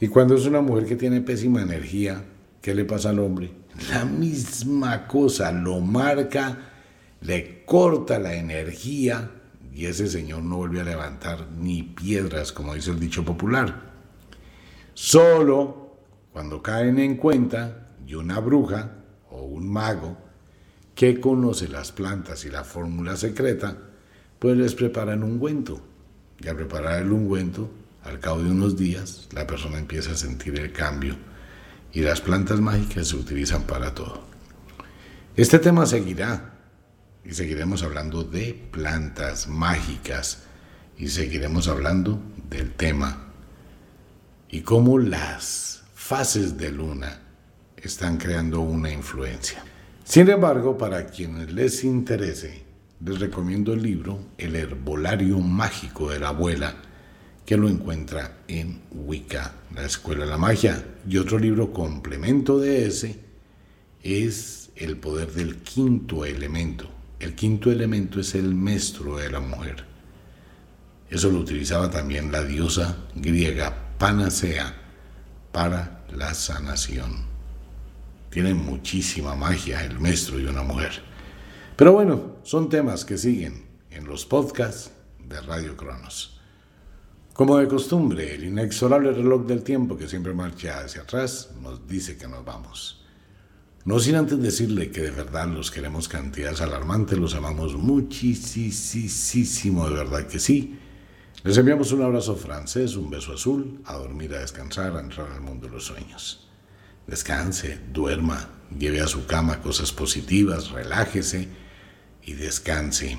Y 0.00 0.08
cuando 0.08 0.34
es 0.34 0.44
una 0.44 0.60
mujer 0.60 0.84
que 0.84 0.96
tiene 0.96 1.22
pésima 1.22 1.62
energía, 1.62 2.24
¿qué 2.60 2.74
le 2.74 2.84
pasa 2.84 3.08
al 3.08 3.20
hombre? 3.20 3.52
La 3.90 4.04
misma 4.04 5.06
cosa, 5.06 5.50
lo 5.50 5.80
marca, 5.80 6.58
le 7.22 7.64
corta 7.64 8.18
la 8.18 8.34
energía 8.34 9.30
y 9.72 9.86
ese 9.86 10.08
señor 10.08 10.42
no 10.42 10.56
vuelve 10.56 10.80
a 10.80 10.84
levantar 10.84 11.48
ni 11.58 11.82
piedras, 11.82 12.52
como 12.52 12.74
dice 12.74 12.90
el 12.90 13.00
dicho 13.00 13.24
popular. 13.24 13.92
Solo 14.92 15.96
cuando 16.32 16.62
caen 16.62 16.98
en 16.98 17.16
cuenta 17.16 17.88
y 18.06 18.14
una 18.14 18.40
bruja 18.40 18.92
o 19.30 19.42
un 19.42 19.72
mago 19.72 20.18
que 20.94 21.20
conoce 21.20 21.68
las 21.68 21.92
plantas 21.92 22.44
y 22.44 22.50
la 22.50 22.64
fórmula 22.64 23.16
secreta, 23.16 23.76
pues 24.38 24.56
les 24.56 24.74
preparan 24.74 25.22
un 25.22 25.32
ungüento. 25.32 25.80
Y 26.40 26.48
al 26.48 26.56
preparar 26.56 27.02
el 27.02 27.12
ungüento, 27.12 27.70
al 28.04 28.18
cabo 28.18 28.42
de 28.42 28.50
unos 28.50 28.76
días, 28.76 29.28
la 29.32 29.46
persona 29.46 29.78
empieza 29.78 30.12
a 30.12 30.16
sentir 30.16 30.58
el 30.58 30.72
cambio 30.72 31.16
y 31.92 32.00
las 32.00 32.20
plantas 32.20 32.60
mágicas 32.60 33.08
se 33.08 33.16
utilizan 33.16 33.62
para 33.62 33.94
todo. 33.94 34.24
Este 35.36 35.58
tema 35.58 35.86
seguirá 35.86 36.54
y 37.24 37.34
seguiremos 37.34 37.82
hablando 37.82 38.24
de 38.24 38.54
plantas 38.70 39.46
mágicas 39.48 40.42
y 40.98 41.08
seguiremos 41.08 41.68
hablando 41.68 42.20
del 42.50 42.72
tema 42.72 43.28
y 44.50 44.60
cómo 44.62 44.98
las 44.98 45.84
fases 45.94 46.58
de 46.58 46.70
luna 46.70 47.20
están 47.76 48.18
creando 48.18 48.60
una 48.60 48.90
influencia. 48.90 49.64
Sin 50.12 50.28
embargo, 50.28 50.76
para 50.76 51.06
quienes 51.06 51.54
les 51.54 51.84
interese, 51.84 52.64
les 53.02 53.18
recomiendo 53.18 53.72
el 53.72 53.82
libro 53.82 54.18
El 54.36 54.56
herbolario 54.56 55.38
mágico 55.38 56.10
de 56.10 56.20
la 56.20 56.28
abuela, 56.28 56.74
que 57.46 57.56
lo 57.56 57.66
encuentra 57.66 58.40
en 58.46 58.82
Wicca, 58.90 59.54
la 59.74 59.86
Escuela 59.86 60.26
de 60.26 60.30
la 60.30 60.36
Magia. 60.36 60.84
Y 61.08 61.16
otro 61.16 61.38
libro 61.38 61.72
complemento 61.72 62.58
de 62.58 62.86
ese 62.88 63.20
es 64.02 64.70
El 64.76 64.98
poder 64.98 65.32
del 65.32 65.62
quinto 65.62 66.26
elemento. 66.26 66.90
El 67.18 67.34
quinto 67.34 67.72
elemento 67.72 68.20
es 68.20 68.34
el 68.34 68.54
maestro 68.54 69.16
de 69.16 69.30
la 69.30 69.40
mujer. 69.40 69.82
Eso 71.08 71.30
lo 71.30 71.38
utilizaba 71.38 71.90
también 71.90 72.30
la 72.30 72.44
diosa 72.44 72.98
griega 73.14 73.94
Panacea 73.96 74.74
para 75.52 76.04
la 76.14 76.34
sanación. 76.34 77.31
Tiene 78.32 78.54
muchísima 78.54 79.36
magia 79.36 79.84
el 79.84 80.00
maestro 80.00 80.40
y 80.40 80.46
una 80.46 80.62
mujer. 80.62 81.02
Pero 81.76 81.92
bueno, 81.92 82.36
son 82.44 82.70
temas 82.70 83.04
que 83.04 83.18
siguen 83.18 83.66
en 83.90 84.06
los 84.06 84.24
podcasts 84.24 84.90
de 85.18 85.38
Radio 85.42 85.76
Cronos. 85.76 86.40
Como 87.34 87.58
de 87.58 87.68
costumbre, 87.68 88.34
el 88.34 88.44
inexorable 88.44 89.12
reloj 89.12 89.44
del 89.44 89.62
tiempo 89.62 89.98
que 89.98 90.08
siempre 90.08 90.32
marcha 90.32 90.80
hacia 90.80 91.02
atrás 91.02 91.50
nos 91.60 91.86
dice 91.86 92.16
que 92.16 92.26
nos 92.26 92.42
vamos. 92.42 93.04
No 93.84 93.98
sin 93.98 94.14
antes 94.14 94.40
decirle 94.40 94.90
que 94.90 95.02
de 95.02 95.10
verdad 95.10 95.48
los 95.48 95.70
queremos 95.70 96.08
cantidades 96.08 96.62
alarmantes, 96.62 97.18
los 97.18 97.34
amamos 97.34 97.74
muchísimo, 97.74 99.90
de 99.90 99.94
verdad 99.94 100.26
que 100.26 100.38
sí. 100.38 100.78
Les 101.44 101.58
enviamos 101.58 101.92
un 101.92 102.00
abrazo 102.00 102.34
francés, 102.36 102.96
un 102.96 103.10
beso 103.10 103.34
azul, 103.34 103.82
a 103.84 103.92
dormir, 103.92 104.34
a 104.34 104.38
descansar, 104.38 104.96
a 104.96 105.00
entrar 105.00 105.30
al 105.30 105.42
mundo 105.42 105.66
de 105.66 105.74
los 105.74 105.84
sueños 105.84 106.48
descanse, 107.06 107.78
duerma, 107.92 108.48
lleve 108.78 109.00
a 109.00 109.06
su 109.06 109.26
cama 109.26 109.60
cosas 109.60 109.92
positivas, 109.92 110.70
relájese 110.70 111.48
y 112.22 112.34
descanse. 112.34 113.18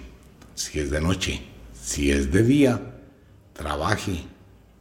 Si 0.56 0.80
es 0.80 0.92
de 0.92 1.02
noche, 1.02 1.42
si 1.74 2.12
es 2.12 2.32
de 2.32 2.44
día, 2.44 2.82
trabaje, 3.54 4.26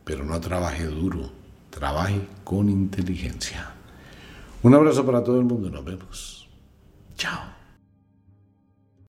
pero 0.04 0.24
no 0.24 0.40
trabaje 0.40 0.84
duro, 0.84 1.32
trabaje 1.70 2.20
con 2.44 2.68
inteligencia. 2.68 3.74
Un 4.62 4.74
abrazo 4.74 5.04
para 5.04 5.24
todo 5.24 5.38
el 5.38 5.44
mundo, 5.44 5.70
nos 5.70 5.84
vemos. 5.84 6.48
Chao. 7.16 7.61